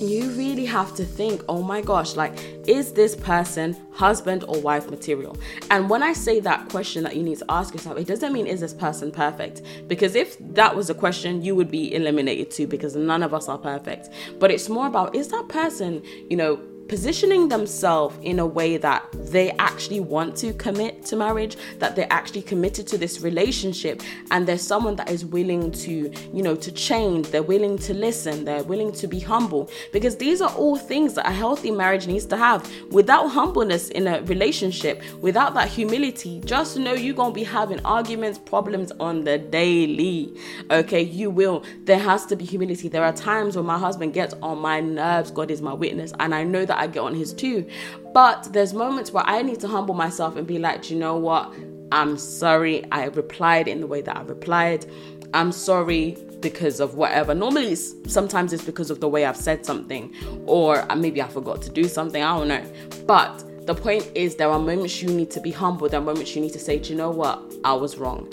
you 0.00 0.30
really 0.30 0.64
have 0.64 0.94
to 0.94 1.04
think, 1.04 1.42
oh 1.48 1.62
my 1.62 1.80
gosh, 1.80 2.16
like, 2.16 2.38
is 2.66 2.92
this 2.92 3.14
person 3.14 3.76
husband 3.92 4.44
or 4.48 4.60
wife 4.60 4.88
material? 4.90 5.36
And 5.70 5.90
when 5.90 6.02
I 6.02 6.12
say 6.12 6.40
that 6.40 6.68
question 6.70 7.04
that 7.04 7.16
you 7.16 7.22
need 7.22 7.38
to 7.38 7.44
ask 7.48 7.74
yourself, 7.74 7.98
it 7.98 8.06
doesn't 8.06 8.32
mean 8.32 8.46
is 8.46 8.60
this 8.60 8.74
person 8.74 9.10
perfect? 9.10 9.62
Because 9.88 10.14
if 10.14 10.36
that 10.54 10.74
was 10.74 10.90
a 10.90 10.94
question, 10.94 11.42
you 11.42 11.54
would 11.54 11.70
be 11.70 11.94
eliminated 11.94 12.50
too, 12.50 12.66
because 12.66 12.96
none 12.96 13.22
of 13.22 13.34
us 13.34 13.48
are 13.48 13.58
perfect. 13.58 14.08
But 14.38 14.50
it's 14.50 14.68
more 14.68 14.86
about 14.86 15.14
is 15.14 15.28
that 15.28 15.48
person, 15.48 16.02
you 16.28 16.36
know, 16.36 16.60
positioning 16.90 17.46
themselves 17.46 18.16
in 18.20 18.40
a 18.40 18.44
way 18.44 18.76
that 18.76 19.06
they 19.12 19.52
actually 19.60 20.00
want 20.00 20.34
to 20.34 20.52
commit 20.54 21.06
to 21.06 21.14
marriage, 21.14 21.56
that 21.78 21.94
they're 21.94 22.12
actually 22.12 22.42
committed 22.42 22.84
to 22.84 22.98
this 22.98 23.20
relationship, 23.20 24.02
and 24.32 24.44
there's 24.48 24.60
someone 24.60 24.96
that 24.96 25.08
is 25.08 25.24
willing 25.24 25.70
to, 25.70 26.12
you 26.34 26.42
know, 26.42 26.56
to 26.56 26.72
change, 26.72 27.28
they're 27.28 27.44
willing 27.44 27.78
to 27.78 27.94
listen, 27.94 28.44
they're 28.44 28.64
willing 28.64 28.90
to 28.90 29.06
be 29.06 29.20
humble. 29.20 29.70
Because 29.92 30.16
these 30.16 30.40
are 30.40 30.50
all 30.56 30.76
things 30.76 31.14
that 31.14 31.28
a 31.28 31.30
healthy 31.30 31.70
marriage 31.70 32.08
needs 32.08 32.26
to 32.26 32.36
have. 32.36 32.68
Without 32.90 33.28
humbleness 33.28 33.88
in 33.90 34.08
a 34.08 34.22
relationship, 34.22 35.00
without 35.20 35.54
that 35.54 35.68
humility, 35.68 36.40
just 36.44 36.76
know 36.76 36.94
you're 36.94 37.14
gonna 37.14 37.32
be 37.32 37.44
having 37.44 37.78
arguments, 37.84 38.36
problems 38.36 38.90
on 38.98 39.22
the 39.22 39.38
daily. 39.38 40.36
Okay, 40.72 41.02
you 41.02 41.30
will. 41.30 41.62
There 41.84 42.00
has 42.00 42.26
to 42.26 42.34
be 42.34 42.44
humility. 42.44 42.88
There 42.88 43.04
are 43.04 43.12
times 43.12 43.56
when 43.56 43.66
my 43.66 43.78
husband 43.78 44.12
gets 44.12 44.34
on 44.42 44.58
my 44.58 44.80
nerves, 44.80 45.30
God 45.30 45.52
is 45.52 45.62
my 45.62 45.72
witness, 45.72 46.12
and 46.18 46.34
I 46.34 46.42
know 46.42 46.64
that 46.66 46.79
I 46.80 46.86
get 46.86 47.00
on 47.00 47.14
his 47.14 47.32
too. 47.32 47.68
But 48.12 48.52
there's 48.52 48.72
moments 48.72 49.12
where 49.12 49.24
I 49.26 49.42
need 49.42 49.60
to 49.60 49.68
humble 49.68 49.94
myself 49.94 50.36
and 50.36 50.46
be 50.46 50.58
like, 50.58 50.90
you 50.90 50.98
know 50.98 51.16
what? 51.16 51.54
I'm 51.92 52.16
sorry 52.18 52.84
I 52.90 53.04
replied 53.06 53.68
in 53.68 53.80
the 53.80 53.86
way 53.86 54.00
that 54.02 54.16
I 54.16 54.22
replied. 54.22 54.86
I'm 55.34 55.52
sorry 55.52 56.16
because 56.40 56.80
of 56.80 56.94
whatever. 56.94 57.34
Normally, 57.34 57.72
it's, 57.72 57.94
sometimes 58.12 58.52
it's 58.52 58.64
because 58.64 58.90
of 58.90 59.00
the 59.00 59.08
way 59.08 59.24
I've 59.26 59.36
said 59.36 59.66
something, 59.66 60.14
or 60.46 60.84
maybe 60.96 61.20
I 61.20 61.28
forgot 61.28 61.60
to 61.62 61.70
do 61.70 61.84
something. 61.84 62.22
I 62.22 62.38
don't 62.38 62.48
know. 62.48 62.64
But 63.06 63.44
the 63.66 63.74
point 63.74 64.10
is, 64.14 64.36
there 64.36 64.48
are 64.48 64.58
moments 64.58 65.02
you 65.02 65.10
need 65.10 65.30
to 65.32 65.40
be 65.40 65.50
humble. 65.50 65.88
There 65.88 66.00
are 66.00 66.04
moments 66.04 66.34
you 66.34 66.40
need 66.40 66.52
to 66.54 66.58
say, 66.58 66.78
do 66.78 66.90
you 66.90 66.96
know 66.96 67.10
what? 67.10 67.42
I 67.64 67.74
was 67.74 67.98
wrong. 67.98 68.32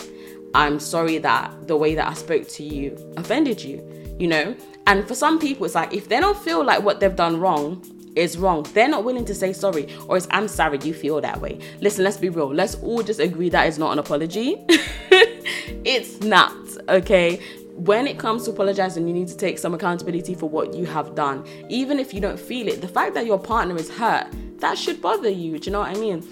I'm 0.54 0.80
sorry 0.80 1.18
that 1.18 1.68
the 1.68 1.76
way 1.76 1.94
that 1.94 2.08
I 2.08 2.14
spoke 2.14 2.48
to 2.48 2.64
you 2.64 2.96
offended 3.16 3.62
you, 3.62 3.84
you 4.18 4.26
know? 4.26 4.56
And 4.86 5.06
for 5.06 5.14
some 5.14 5.38
people, 5.38 5.66
it's 5.66 5.74
like 5.74 5.92
if 5.92 6.08
they 6.08 6.18
don't 6.18 6.38
feel 6.38 6.64
like 6.64 6.82
what 6.82 7.00
they've 7.00 7.14
done 7.14 7.38
wrong 7.38 7.84
is 8.18 8.36
wrong, 8.36 8.66
they're 8.74 8.88
not 8.88 9.04
willing 9.04 9.24
to 9.26 9.34
say 9.34 9.52
sorry, 9.52 9.88
or 10.08 10.16
it's 10.16 10.28
I'm 10.30 10.48
sorry 10.48 10.78
you 10.82 10.94
feel 10.94 11.20
that 11.20 11.40
way. 11.40 11.58
Listen, 11.80 12.04
let's 12.04 12.16
be 12.16 12.28
real. 12.28 12.52
Let's 12.52 12.74
all 12.76 13.02
just 13.02 13.20
agree 13.20 13.48
that 13.50 13.66
is 13.66 13.78
not 13.78 13.92
an 13.92 13.98
apology. 13.98 14.64
it's 15.84 16.20
not, 16.20 16.54
okay? 16.88 17.40
when 17.78 18.08
it 18.08 18.18
comes 18.18 18.44
to 18.44 18.50
apologizing, 18.50 19.06
you 19.06 19.14
need 19.14 19.28
to 19.28 19.36
take 19.36 19.56
some 19.56 19.72
accountability 19.72 20.34
for 20.34 20.48
what 20.48 20.74
you 20.74 20.84
have 20.84 21.14
done. 21.14 21.46
Even 21.68 22.00
if 22.00 22.12
you 22.12 22.20
don't 22.20 22.38
feel 22.38 22.66
it, 22.66 22.80
the 22.80 22.88
fact 22.88 23.14
that 23.14 23.24
your 23.24 23.38
partner 23.38 23.76
is 23.76 23.88
hurt, 23.88 24.26
that 24.58 24.76
should 24.76 25.00
bother 25.00 25.28
you. 25.28 25.58
Do 25.60 25.66
you 25.66 25.72
know 25.72 25.80
what 25.80 25.96
I 25.96 26.00
mean? 26.00 26.22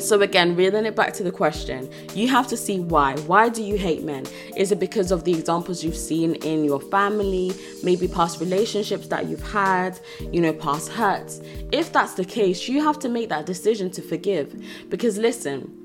So 0.00 0.22
again, 0.22 0.56
reeling 0.56 0.86
it 0.86 0.94
back 0.94 1.12
to 1.14 1.22
the 1.22 1.32
question, 1.32 1.90
you 2.14 2.28
have 2.28 2.46
to 2.48 2.56
see 2.56 2.80
why. 2.80 3.16
Why 3.26 3.48
do 3.48 3.62
you 3.62 3.76
hate 3.76 4.02
men? 4.04 4.24
Is 4.56 4.72
it 4.72 4.78
because 4.78 5.10
of 5.10 5.24
the 5.24 5.32
examples 5.32 5.84
you've 5.84 5.96
seen 5.96 6.36
in 6.36 6.64
your 6.64 6.80
family, 6.80 7.52
maybe 7.82 8.08
past 8.08 8.40
relationships 8.40 9.08
that 9.08 9.26
you've 9.26 9.42
had, 9.42 9.98
you 10.32 10.40
know, 10.40 10.52
past 10.52 10.88
hurts? 10.90 11.40
If 11.72 11.92
that's 11.92 12.14
the 12.14 12.24
case, 12.24 12.68
you 12.68 12.82
have 12.82 12.98
to 13.00 13.08
make 13.08 13.28
that 13.28 13.44
decision 13.46 13.90
to 13.92 14.02
forgive. 14.02 14.54
Because 14.88 15.18
listen, 15.18 15.77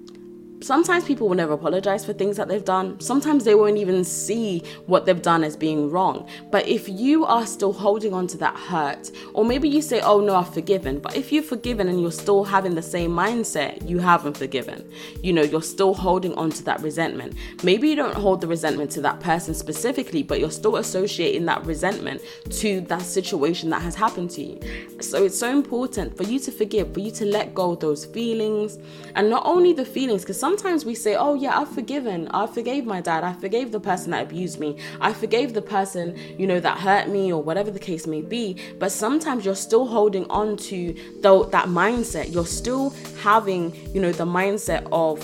sometimes 0.64 1.04
people 1.04 1.28
will 1.28 1.36
never 1.36 1.54
apologize 1.54 2.06
for 2.06 2.14
things 2.14 2.38
that 2.38 2.48
they've 2.48 2.64
done. 2.64 3.00
Sometimes 3.00 3.44
they 3.44 3.56
won't 3.56 3.78
even 3.78 4.04
see 4.04 4.64
what 4.86 5.06
they've 5.06 5.22
done 5.22 5.44
as 5.44 5.56
being 5.56 5.90
wrong. 5.90 6.28
But 6.52 6.68
if 6.68 6.88
you 6.88 7.26
are 7.26 7.46
still 7.46 7.74
holding 7.74 8.14
on 8.14 8.28
to 8.28 8.38
that 8.38 8.56
hurt, 8.56 9.12
or 9.34 9.46
maybe 9.46 9.68
you 9.68 9.82
say, 9.82 10.02
Oh 10.02 10.20
no, 10.22 10.36
I've 10.36 10.54
forgiven, 10.54 11.00
but 11.00 11.16
if 11.16 11.32
you've 11.32 11.46
forgiven 11.46 11.88
and 11.88 12.02
you're 12.02 12.12
still 12.12 12.44
having 12.44 12.76
the 12.76 12.82
same 12.82 13.12
mindset, 13.12 13.88
you 13.88 14.00
haven't 14.00 14.38
forgiven. 14.38 14.90
You 15.22 15.34
know, 15.34 15.42
you're 15.42 15.62
still 15.62 15.94
holding 15.94 16.34
on 16.36 16.50
to 16.52 16.64
that 16.64 16.82
resentment. 16.82 17.36
Maybe 17.64 17.90
you 17.90 17.96
don't 17.96 18.16
hold 18.16 18.42
the 18.42 18.48
resentment 18.48 18.92
to 18.92 19.02
that 19.02 19.20
person 19.20 19.54
specifically, 19.54 20.24
but 20.24 20.40
you're 20.40 20.52
still 20.52 20.78
associating 20.78 21.46
that 21.46 21.66
resentment 21.66 22.22
to 22.52 22.82
that 22.82 23.02
situation 23.02 23.70
that 23.72 23.82
has 23.82 23.96
happened 23.96 24.32
to 24.32 24.44
you. 24.44 24.60
So 25.02 25.26
it's 25.26 25.38
so 25.38 25.50
important 25.50 26.16
for 26.16 26.24
you 26.24 26.40
to 26.40 26.52
forgive, 26.52 26.94
for 26.94 27.00
you 27.00 27.12
to 27.12 27.26
let 27.26 27.54
go 27.54 27.72
of 27.72 27.80
those 27.80 28.06
feelings, 28.06 28.78
and 29.16 29.30
not 29.30 29.46
only 29.46 29.74
the 29.74 29.86
feelings, 29.86 30.22
because 30.22 30.40
some 30.40 30.53
sometimes 30.54 30.86
we 30.86 30.94
say, 30.94 31.16
oh, 31.16 31.34
yeah, 31.34 31.60
I've 31.60 31.70
forgiven. 31.70 32.28
I 32.28 32.46
forgave 32.46 32.86
my 32.86 33.02
dad. 33.02 33.24
I 33.24 33.34
forgave 33.34 33.72
the 33.72 33.80
person 33.80 34.12
that 34.12 34.22
abused 34.22 34.60
me. 34.60 34.78
I 35.02 35.12
forgave 35.12 35.56
the 35.56 35.64
person, 35.64 36.16
you 36.38 36.46
know, 36.46 36.60
that 36.60 36.78
hurt 36.78 37.10
me 37.10 37.34
or 37.34 37.42
whatever 37.42 37.72
the 37.72 37.80
case 37.80 38.06
may 38.06 38.22
be. 38.22 38.58
But 38.78 38.92
sometimes 38.92 39.46
you're 39.46 39.56
still 39.56 39.88
holding 39.88 40.30
on 40.30 40.58
to 40.58 40.94
the, 41.22 41.48
that 41.48 41.70
mindset. 41.70 42.32
You're 42.32 42.46
still 42.46 42.92
having, 43.24 43.74
you 43.96 44.00
know, 44.00 44.12
the 44.12 44.28
mindset 44.28 44.88
of, 44.92 45.18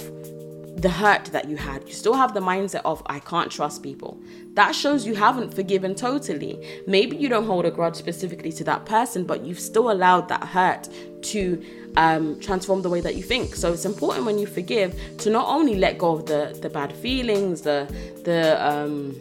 the 0.80 0.90
hurt 0.90 1.26
that 1.26 1.50
you 1.50 1.58
had. 1.58 1.88
You 1.88 1.94
still 1.94 2.14
have 2.14 2.34
the 2.34 2.40
mindset 2.40 2.82
of, 2.86 3.02
I 3.06 3.20
can't 3.20 3.52
trust 3.52 3.84
people. 3.84 4.20
That 4.54 4.74
shows 4.74 5.06
you 5.06 5.16
haven't 5.16 5.54
forgiven 5.54 5.94
totally. 5.94 6.84
Maybe 6.88 7.18
you 7.18 7.28
don't 7.30 7.46
hold 7.46 7.66
a 7.66 7.72
grudge 7.72 7.96
specifically 7.96 8.52
to 8.54 8.64
that 8.66 8.86
person, 8.86 9.26
but 9.26 9.46
you've 9.46 9.60
still 9.60 9.92
allowed 9.92 10.28
that 10.30 10.44
hurt 10.44 10.90
to 11.24 11.64
um, 11.98 12.40
transform 12.40 12.82
the 12.82 12.90
way 12.90 13.02
that 13.02 13.16
you 13.16 13.24
think. 13.24 13.56
So 13.56 13.74
it's 13.74 13.86
important 13.86 14.26
when 14.26 14.40
you 14.40 14.48
forgive 14.48 15.00
to 15.18 15.30
not 15.30 15.48
only 15.48 15.76
let 15.76 15.98
go 15.98 16.14
of 16.14 16.26
the 16.26 16.58
the 16.62 16.70
bad 16.70 16.94
feelings, 16.94 17.62
the 17.62 17.88
the 18.24 18.42
um, 18.66 19.16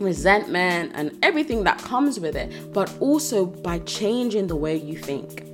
resentment, 0.00 0.92
and 0.94 1.16
everything 1.22 1.62
that 1.64 1.78
comes 1.78 2.18
with 2.18 2.36
it, 2.36 2.72
but 2.72 2.92
also 3.00 3.46
by 3.46 3.78
changing 3.80 4.46
the 4.46 4.56
way 4.56 4.76
you 4.76 4.96
think. 4.96 5.44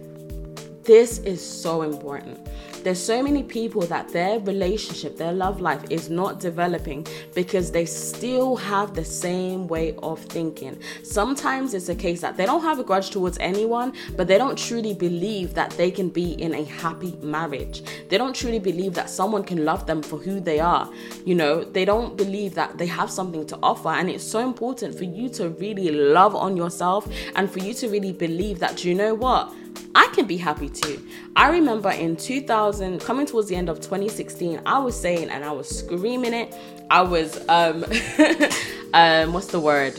This 0.84 1.18
is 1.18 1.44
so 1.44 1.82
important. 1.82 2.38
There's 2.86 3.02
so 3.02 3.20
many 3.20 3.42
people 3.42 3.82
that 3.86 4.10
their 4.10 4.38
relationship, 4.38 5.16
their 5.16 5.32
love 5.32 5.60
life 5.60 5.82
is 5.90 6.08
not 6.08 6.38
developing 6.38 7.04
because 7.34 7.72
they 7.72 7.84
still 7.84 8.54
have 8.54 8.94
the 8.94 9.04
same 9.04 9.66
way 9.66 9.96
of 10.04 10.20
thinking. 10.20 10.78
Sometimes 11.02 11.74
it's 11.74 11.88
a 11.88 11.96
case 11.96 12.20
that 12.20 12.36
they 12.36 12.46
don't 12.46 12.62
have 12.62 12.78
a 12.78 12.84
grudge 12.84 13.10
towards 13.10 13.38
anyone, 13.38 13.92
but 14.14 14.28
they 14.28 14.38
don't 14.38 14.56
truly 14.56 14.94
believe 14.94 15.52
that 15.54 15.72
they 15.72 15.90
can 15.90 16.10
be 16.10 16.34
in 16.40 16.54
a 16.54 16.62
happy 16.62 17.16
marriage. 17.22 17.82
They 18.08 18.18
don't 18.18 18.36
truly 18.36 18.60
believe 18.60 18.94
that 18.94 19.10
someone 19.10 19.42
can 19.42 19.64
love 19.64 19.88
them 19.88 20.00
for 20.00 20.20
who 20.20 20.38
they 20.38 20.60
are. 20.60 20.88
You 21.24 21.34
know, 21.34 21.64
they 21.64 21.84
don't 21.84 22.16
believe 22.16 22.54
that 22.54 22.78
they 22.78 22.86
have 22.86 23.10
something 23.10 23.48
to 23.48 23.58
offer. 23.64 23.88
And 23.88 24.08
it's 24.08 24.22
so 24.22 24.38
important 24.38 24.96
for 24.96 25.02
you 25.02 25.28
to 25.30 25.48
really 25.48 25.90
love 25.90 26.36
on 26.36 26.56
yourself 26.56 27.08
and 27.34 27.50
for 27.50 27.58
you 27.58 27.74
to 27.74 27.88
really 27.88 28.12
believe 28.12 28.60
that, 28.60 28.84
you 28.84 28.94
know 28.94 29.12
what? 29.12 29.52
I 29.96 30.08
can 30.12 30.26
be 30.26 30.36
happy 30.36 30.68
too. 30.68 31.06
I 31.34 31.48
remember 31.48 31.90
in 31.90 32.16
2000, 32.16 32.75
coming 33.00 33.26
towards 33.26 33.48
the 33.48 33.56
end 33.56 33.68
of 33.68 33.80
2016, 33.80 34.60
I 34.66 34.78
was 34.78 34.98
saying 34.98 35.30
and 35.30 35.44
I 35.44 35.52
was 35.52 35.68
screaming 35.68 36.34
it. 36.34 36.54
I 36.90 37.02
was, 37.02 37.36
um, 37.48 37.84
um, 38.94 39.32
what's 39.32 39.48
the 39.48 39.60
word? 39.60 39.94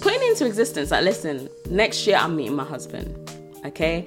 Putting 0.00 0.22
into 0.28 0.46
existence 0.46 0.90
that, 0.90 1.04
listen, 1.04 1.48
next 1.68 2.06
year 2.06 2.16
I'm 2.16 2.36
meeting 2.36 2.56
my 2.56 2.64
husband. 2.64 3.18
Okay, 3.64 4.06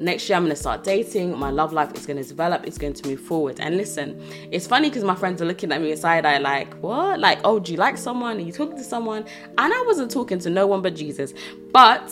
next 0.00 0.28
year 0.28 0.36
I'm 0.36 0.44
gonna 0.44 0.56
start 0.56 0.82
dating. 0.82 1.38
My 1.38 1.50
love 1.50 1.72
life 1.72 1.94
is 1.94 2.06
gonna 2.06 2.24
develop. 2.24 2.66
It's 2.66 2.78
going 2.78 2.94
to 2.94 3.08
move 3.08 3.20
forward. 3.20 3.60
And 3.60 3.76
listen, 3.76 4.20
it's 4.50 4.66
funny 4.66 4.88
because 4.88 5.04
my 5.04 5.14
friends 5.14 5.40
are 5.40 5.44
looking 5.44 5.70
at 5.70 5.80
me 5.80 5.94
side 5.94 6.26
eye, 6.26 6.38
like, 6.38 6.74
what? 6.74 7.20
Like, 7.20 7.38
oh, 7.44 7.60
do 7.60 7.72
you 7.72 7.78
like 7.78 7.96
someone? 7.96 8.38
Are 8.38 8.40
you 8.40 8.52
talking 8.52 8.76
to 8.76 8.84
someone? 8.84 9.24
And 9.58 9.72
I 9.72 9.84
wasn't 9.86 10.10
talking 10.10 10.38
to 10.40 10.50
no 10.50 10.66
one 10.66 10.82
but 10.82 10.96
Jesus. 10.96 11.32
But 11.72 12.08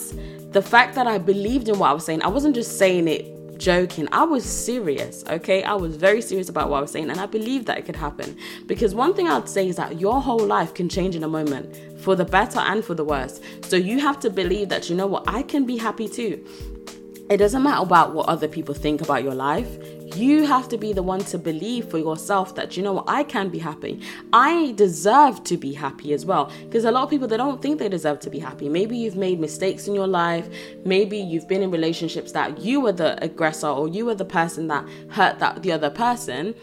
the 0.51 0.61
fact 0.61 0.95
that 0.95 1.05
I 1.05 1.17
believed 1.17 1.67
in 1.67 1.77
what 1.77 1.89
I 1.89 1.93
was 1.93 2.05
saying, 2.05 2.21
I 2.21 2.27
wasn't 2.27 2.55
just 2.55 2.77
saying 2.77 3.07
it 3.09 3.34
joking. 3.57 4.07
I 4.11 4.23
was 4.23 4.43
serious, 4.45 5.23
okay? 5.29 5.63
I 5.63 5.73
was 5.73 5.95
very 5.95 6.21
serious 6.21 6.49
about 6.49 6.69
what 6.69 6.77
I 6.77 6.81
was 6.81 6.91
saying, 6.91 7.09
and 7.09 7.19
I 7.19 7.25
believed 7.25 7.67
that 7.67 7.77
it 7.77 7.85
could 7.85 7.95
happen. 7.95 8.37
Because 8.65 8.95
one 8.95 9.13
thing 9.13 9.27
I'd 9.27 9.49
say 9.49 9.67
is 9.67 9.75
that 9.75 9.99
your 9.99 10.21
whole 10.21 10.45
life 10.45 10.73
can 10.73 10.89
change 10.89 11.15
in 11.15 11.23
a 11.23 11.27
moment 11.27 11.75
for 11.99 12.15
the 12.15 12.25
better 12.25 12.59
and 12.59 12.83
for 12.83 12.93
the 12.93 13.03
worse. 13.03 13.39
So 13.61 13.75
you 13.75 13.99
have 13.99 14.19
to 14.21 14.29
believe 14.29 14.69
that, 14.69 14.89
you 14.89 14.95
know 14.95 15.07
what, 15.07 15.23
I 15.27 15.41
can 15.43 15.65
be 15.65 15.77
happy 15.77 16.07
too. 16.07 16.45
It 17.27 17.37
doesn't 17.37 17.63
matter 17.63 17.81
about 17.81 18.13
what 18.13 18.29
other 18.29 18.47
people 18.47 18.75
think 18.75 19.01
about 19.01 19.23
your 19.23 19.33
life. 19.33 19.67
You 20.15 20.45
have 20.45 20.69
to 20.69 20.77
be 20.77 20.93
the 20.93 21.01
one 21.01 21.21
to 21.21 21.39
believe 21.39 21.89
for 21.89 21.97
yourself 21.97 22.53
that 22.53 22.77
you 22.77 22.83
know 22.83 22.93
what 22.93 23.05
I 23.07 23.23
can 23.23 23.49
be 23.49 23.57
happy. 23.57 23.99
I 24.31 24.73
deserve 24.73 25.43
to 25.45 25.57
be 25.57 25.73
happy 25.73 26.13
as 26.13 26.23
well. 26.23 26.51
Because 26.65 26.85
a 26.85 26.91
lot 26.91 27.03
of 27.03 27.09
people 27.09 27.27
they 27.27 27.37
don't 27.37 27.63
think 27.63 27.79
they 27.79 27.89
deserve 27.89 28.19
to 28.21 28.29
be 28.29 28.37
happy. 28.37 28.69
Maybe 28.69 28.95
you've 28.95 29.15
made 29.15 29.39
mistakes 29.39 29.87
in 29.87 29.95
your 29.95 30.05
life. 30.05 30.47
Maybe 30.85 31.17
you've 31.17 31.47
been 31.47 31.63
in 31.63 31.71
relationships 31.71 32.31
that 32.33 32.59
you 32.59 32.79
were 32.79 32.91
the 32.91 33.21
aggressor 33.23 33.69
or 33.69 33.87
you 33.87 34.05
were 34.05 34.15
the 34.15 34.25
person 34.25 34.67
that 34.67 34.87
hurt 35.09 35.39
that 35.39 35.63
the 35.63 35.71
other 35.71 35.89
person. 35.89 36.53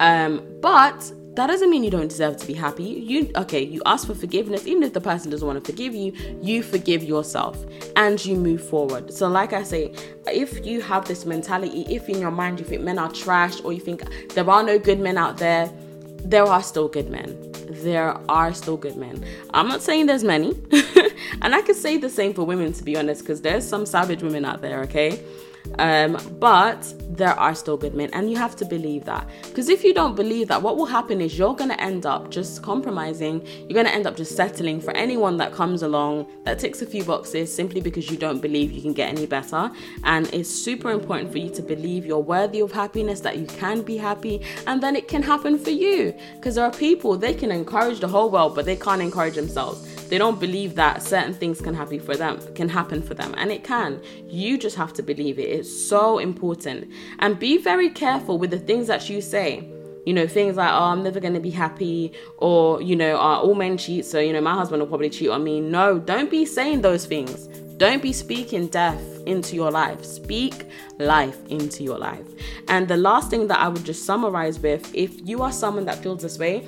Um, 0.00 0.42
but 0.62 1.12
that 1.38 1.46
doesn't 1.46 1.70
mean 1.70 1.84
you 1.84 1.90
don't 1.90 2.08
deserve 2.08 2.36
to 2.38 2.46
be 2.46 2.54
happy. 2.54 2.82
You 2.82 3.30
okay, 3.36 3.62
you 3.62 3.80
ask 3.86 4.06
for 4.06 4.14
forgiveness, 4.14 4.66
even 4.66 4.82
if 4.82 4.92
the 4.92 5.00
person 5.00 5.30
doesn't 5.30 5.46
want 5.46 5.62
to 5.62 5.70
forgive 5.70 5.94
you, 5.94 6.12
you 6.42 6.62
forgive 6.62 7.04
yourself 7.04 7.64
and 7.96 8.24
you 8.24 8.36
move 8.36 8.66
forward. 8.68 9.12
So, 9.12 9.28
like 9.28 9.52
I 9.52 9.62
say, 9.62 9.94
if 10.26 10.66
you 10.66 10.80
have 10.80 11.06
this 11.06 11.24
mentality, 11.24 11.86
if 11.88 12.08
in 12.08 12.20
your 12.20 12.32
mind 12.32 12.58
you 12.58 12.66
think 12.66 12.82
men 12.82 12.98
are 12.98 13.10
trash 13.12 13.60
or 13.62 13.72
you 13.72 13.80
think 13.80 14.02
there 14.34 14.48
are 14.50 14.62
no 14.62 14.78
good 14.78 14.98
men 14.98 15.16
out 15.16 15.38
there, 15.38 15.70
there 16.24 16.44
are 16.44 16.62
still 16.62 16.88
good 16.88 17.08
men. 17.08 17.36
There 17.70 18.18
are 18.28 18.52
still 18.52 18.76
good 18.76 18.96
men. 18.96 19.24
I'm 19.54 19.68
not 19.68 19.82
saying 19.82 20.06
there's 20.06 20.24
many, 20.24 20.50
and 21.42 21.54
I 21.54 21.62
could 21.62 21.76
say 21.76 21.98
the 21.98 22.10
same 22.10 22.34
for 22.34 22.44
women 22.44 22.72
to 22.72 22.82
be 22.82 22.96
honest, 22.96 23.22
because 23.22 23.42
there's 23.42 23.66
some 23.66 23.86
savage 23.86 24.22
women 24.22 24.44
out 24.44 24.60
there, 24.60 24.80
okay? 24.82 25.22
Um, 25.78 26.18
but 26.38 26.92
there 27.08 27.38
are 27.38 27.54
still 27.54 27.76
good 27.76 27.94
men, 27.94 28.10
and 28.12 28.30
you 28.30 28.36
have 28.36 28.56
to 28.56 28.64
believe 28.64 29.04
that. 29.04 29.28
Because 29.42 29.68
if 29.68 29.84
you 29.84 29.92
don't 29.92 30.14
believe 30.14 30.48
that, 30.48 30.62
what 30.62 30.76
will 30.76 30.86
happen 30.86 31.20
is 31.20 31.38
you're 31.38 31.54
going 31.54 31.70
to 31.70 31.80
end 31.80 32.06
up 32.06 32.30
just 32.30 32.62
compromising. 32.62 33.44
You're 33.60 33.74
going 33.74 33.86
to 33.86 33.92
end 33.92 34.06
up 34.06 34.16
just 34.16 34.36
settling 34.36 34.80
for 34.80 34.92
anyone 34.96 35.36
that 35.38 35.52
comes 35.52 35.82
along 35.82 36.26
that 36.44 36.58
ticks 36.58 36.82
a 36.82 36.86
few 36.86 37.04
boxes 37.04 37.54
simply 37.54 37.80
because 37.80 38.10
you 38.10 38.16
don't 38.16 38.40
believe 38.40 38.72
you 38.72 38.82
can 38.82 38.92
get 38.92 39.08
any 39.08 39.26
better. 39.26 39.70
And 40.04 40.32
it's 40.32 40.50
super 40.50 40.90
important 40.90 41.32
for 41.32 41.38
you 41.38 41.50
to 41.50 41.62
believe 41.62 42.06
you're 42.06 42.18
worthy 42.18 42.60
of 42.60 42.72
happiness, 42.72 43.20
that 43.20 43.38
you 43.38 43.46
can 43.46 43.82
be 43.82 43.96
happy, 43.96 44.42
and 44.66 44.82
then 44.82 44.96
it 44.96 45.08
can 45.08 45.22
happen 45.22 45.58
for 45.58 45.70
you. 45.70 46.14
Because 46.36 46.54
there 46.54 46.64
are 46.64 46.72
people, 46.72 47.16
they 47.16 47.34
can 47.34 47.50
encourage 47.50 48.00
the 48.00 48.08
whole 48.08 48.30
world, 48.30 48.54
but 48.54 48.64
they 48.64 48.76
can't 48.76 49.02
encourage 49.02 49.34
themselves 49.34 49.97
they 50.08 50.18
don't 50.18 50.40
believe 50.40 50.74
that 50.74 51.02
certain 51.02 51.34
things 51.34 51.60
can 51.60 51.74
happen 51.74 52.00
for 52.00 52.16
them 52.16 52.38
can 52.54 52.68
happen 52.68 53.02
for 53.02 53.14
them 53.14 53.34
and 53.36 53.50
it 53.50 53.64
can. 53.64 54.00
You 54.26 54.58
just 54.58 54.76
have 54.76 54.92
to 54.94 55.02
believe 55.02 55.38
it. 55.38 55.48
It's 55.48 55.88
so 55.88 56.18
important. 56.18 56.90
And 57.18 57.38
be 57.38 57.58
very 57.58 57.90
careful 57.90 58.38
with 58.38 58.50
the 58.50 58.58
things 58.58 58.86
that 58.86 59.08
you 59.08 59.20
say. 59.20 59.68
You 60.06 60.14
know 60.14 60.26
things 60.26 60.56
like 60.56 60.70
oh 60.70 60.84
i'm 60.84 61.02
never 61.02 61.20
going 61.20 61.34
to 61.34 61.40
be 61.40 61.50
happy 61.50 62.12
or 62.38 62.80
you 62.80 62.96
know 62.96 63.16
uh, 63.16 63.40
all 63.40 63.54
men 63.54 63.76
cheat 63.76 64.06
so 64.06 64.18
you 64.18 64.32
know 64.32 64.40
my 64.40 64.54
husband 64.54 64.80
will 64.80 64.88
probably 64.88 65.10
cheat 65.10 65.28
on 65.28 65.44
me. 65.44 65.60
No 65.60 65.98
don't 65.98 66.30
be 66.30 66.46
saying 66.46 66.80
those 66.80 67.04
things. 67.04 67.48
Don't 67.78 68.02
be 68.02 68.12
speaking 68.12 68.66
death 68.66 69.22
into 69.26 69.54
your 69.54 69.70
life. 69.70 70.04
Speak 70.04 70.66
life 70.98 71.38
into 71.48 71.84
your 71.84 71.96
life. 71.98 72.26
And 72.66 72.88
the 72.88 72.96
last 72.96 73.30
thing 73.30 73.46
that 73.48 73.58
I 73.60 73.68
would 73.68 73.84
just 73.84 74.04
summarize 74.04 74.58
with 74.58 74.90
if 74.94 75.12
you 75.28 75.42
are 75.42 75.52
someone 75.52 75.84
that 75.84 76.02
feels 76.02 76.22
this 76.22 76.38
way, 76.38 76.66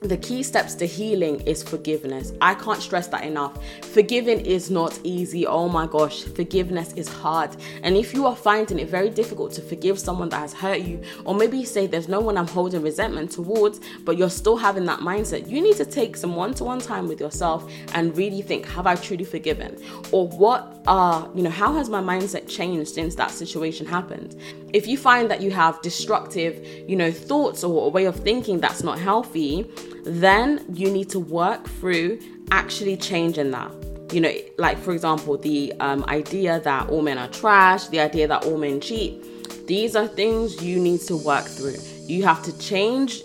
the 0.00 0.16
key 0.16 0.44
steps 0.44 0.74
to 0.76 0.86
healing 0.86 1.40
is 1.40 1.62
forgiveness. 1.62 2.32
I 2.40 2.54
can't 2.54 2.80
stress 2.80 3.08
that 3.08 3.24
enough. 3.24 3.58
Forgiving 3.84 4.46
is 4.46 4.70
not 4.70 4.98
easy. 5.02 5.44
Oh 5.44 5.68
my 5.68 5.88
gosh, 5.88 6.22
forgiveness 6.22 6.92
is 6.92 7.08
hard. 7.08 7.56
And 7.82 7.96
if 7.96 8.14
you 8.14 8.24
are 8.26 8.36
finding 8.36 8.78
it 8.78 8.88
very 8.88 9.10
difficult 9.10 9.52
to 9.54 9.62
forgive 9.62 9.98
someone 9.98 10.28
that 10.28 10.38
has 10.38 10.52
hurt 10.52 10.82
you, 10.82 11.00
or 11.24 11.34
maybe 11.34 11.58
you 11.58 11.66
say 11.66 11.88
there's 11.88 12.06
no 12.06 12.20
one 12.20 12.38
I'm 12.38 12.46
holding 12.46 12.80
resentment 12.80 13.32
towards, 13.32 13.80
but 14.04 14.16
you're 14.16 14.30
still 14.30 14.56
having 14.56 14.84
that 14.84 15.00
mindset, 15.00 15.48
you 15.48 15.60
need 15.60 15.76
to 15.78 15.84
take 15.84 16.16
some 16.16 16.36
one 16.36 16.54
to 16.54 16.64
one 16.64 16.80
time 16.80 17.08
with 17.08 17.18
yourself 17.18 17.68
and 17.94 18.16
really 18.16 18.40
think, 18.40 18.66
have 18.66 18.86
I 18.86 18.94
truly 18.94 19.24
forgiven? 19.24 19.82
Or 20.12 20.28
what 20.28 20.80
are, 20.86 21.28
you 21.34 21.42
know, 21.42 21.50
how 21.50 21.74
has 21.74 21.88
my 21.88 22.00
mindset 22.00 22.48
changed 22.48 22.94
since 22.94 23.16
that 23.16 23.32
situation 23.32 23.84
happened? 23.84 24.40
If 24.72 24.86
you 24.86 24.98
find 24.98 25.30
that 25.30 25.40
you 25.40 25.50
have 25.50 25.80
destructive, 25.80 26.64
you 26.88 26.96
know, 26.96 27.10
thoughts 27.10 27.64
or 27.64 27.86
a 27.86 27.88
way 27.88 28.04
of 28.04 28.16
thinking 28.16 28.60
that's 28.60 28.82
not 28.82 28.98
healthy, 28.98 29.70
then 30.04 30.64
you 30.72 30.90
need 30.90 31.08
to 31.10 31.20
work 31.20 31.66
through 31.66 32.18
actually 32.50 32.96
changing 32.96 33.50
that. 33.52 33.72
You 34.12 34.20
know, 34.20 34.32
like 34.58 34.78
for 34.78 34.92
example, 34.92 35.36
the 35.36 35.72
um, 35.80 36.04
idea 36.04 36.60
that 36.60 36.88
all 36.88 37.02
men 37.02 37.18
are 37.18 37.28
trash, 37.28 37.88
the 37.88 38.00
idea 38.00 38.28
that 38.28 38.44
all 38.44 38.56
men 38.56 38.80
cheat. 38.80 39.66
These 39.66 39.96
are 39.96 40.06
things 40.06 40.62
you 40.62 40.78
need 40.78 41.00
to 41.02 41.16
work 41.16 41.44
through. 41.44 41.76
You 42.06 42.24
have 42.24 42.42
to 42.44 42.58
change 42.58 43.22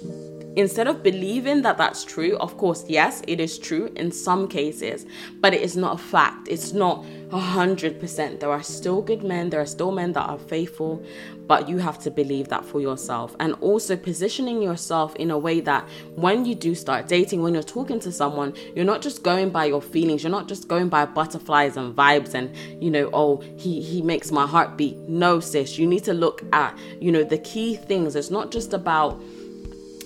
instead 0.55 0.87
of 0.87 1.03
believing 1.03 1.61
that 1.63 1.77
that's 1.77 2.03
true, 2.03 2.37
of 2.37 2.57
course, 2.57 2.85
yes, 2.87 3.21
it 3.27 3.39
is 3.39 3.57
true 3.57 3.91
in 3.95 4.11
some 4.11 4.47
cases, 4.47 5.05
but 5.39 5.53
it 5.53 5.61
is 5.61 5.75
not 5.75 5.99
a 5.99 6.03
fact. 6.03 6.47
It's 6.47 6.73
not 6.73 7.03
100%. 7.29 8.39
There 8.39 8.51
are 8.51 8.63
still 8.63 9.01
good 9.01 9.23
men, 9.23 9.49
there 9.49 9.61
are 9.61 9.65
still 9.65 9.91
men 9.91 10.13
that 10.13 10.29
are 10.29 10.37
faithful, 10.37 11.03
but 11.47 11.67
you 11.67 11.79
have 11.79 11.99
to 11.99 12.11
believe 12.11 12.47
that 12.49 12.63
for 12.63 12.79
yourself. 12.79 13.35
And 13.39 13.53
also 13.55 13.95
positioning 13.95 14.61
yourself 14.61 15.15
in 15.15 15.31
a 15.31 15.37
way 15.37 15.59
that 15.61 15.87
when 16.15 16.45
you 16.45 16.55
do 16.55 16.75
start 16.75 17.07
dating, 17.07 17.41
when 17.41 17.53
you're 17.53 17.63
talking 17.63 17.99
to 18.01 18.11
someone, 18.11 18.53
you're 18.75 18.85
not 18.85 19.01
just 19.01 19.23
going 19.23 19.49
by 19.49 19.65
your 19.65 19.81
feelings, 19.81 20.23
you're 20.23 20.31
not 20.31 20.47
just 20.47 20.67
going 20.67 20.89
by 20.89 21.05
butterflies 21.05 21.77
and 21.77 21.95
vibes 21.95 22.33
and, 22.33 22.55
you 22.81 22.91
know, 22.91 23.09
oh, 23.13 23.41
he, 23.57 23.81
he 23.81 24.01
makes 24.01 24.31
my 24.31 24.45
heart 24.45 24.77
beat. 24.77 24.97
No, 25.09 25.39
sis, 25.39 25.77
you 25.77 25.87
need 25.87 26.03
to 26.03 26.13
look 26.13 26.43
at, 26.53 26.77
you 26.99 27.11
know, 27.11 27.23
the 27.23 27.39
key 27.39 27.75
things. 27.75 28.15
It's 28.15 28.29
not 28.29 28.51
just 28.51 28.73
about, 28.73 29.21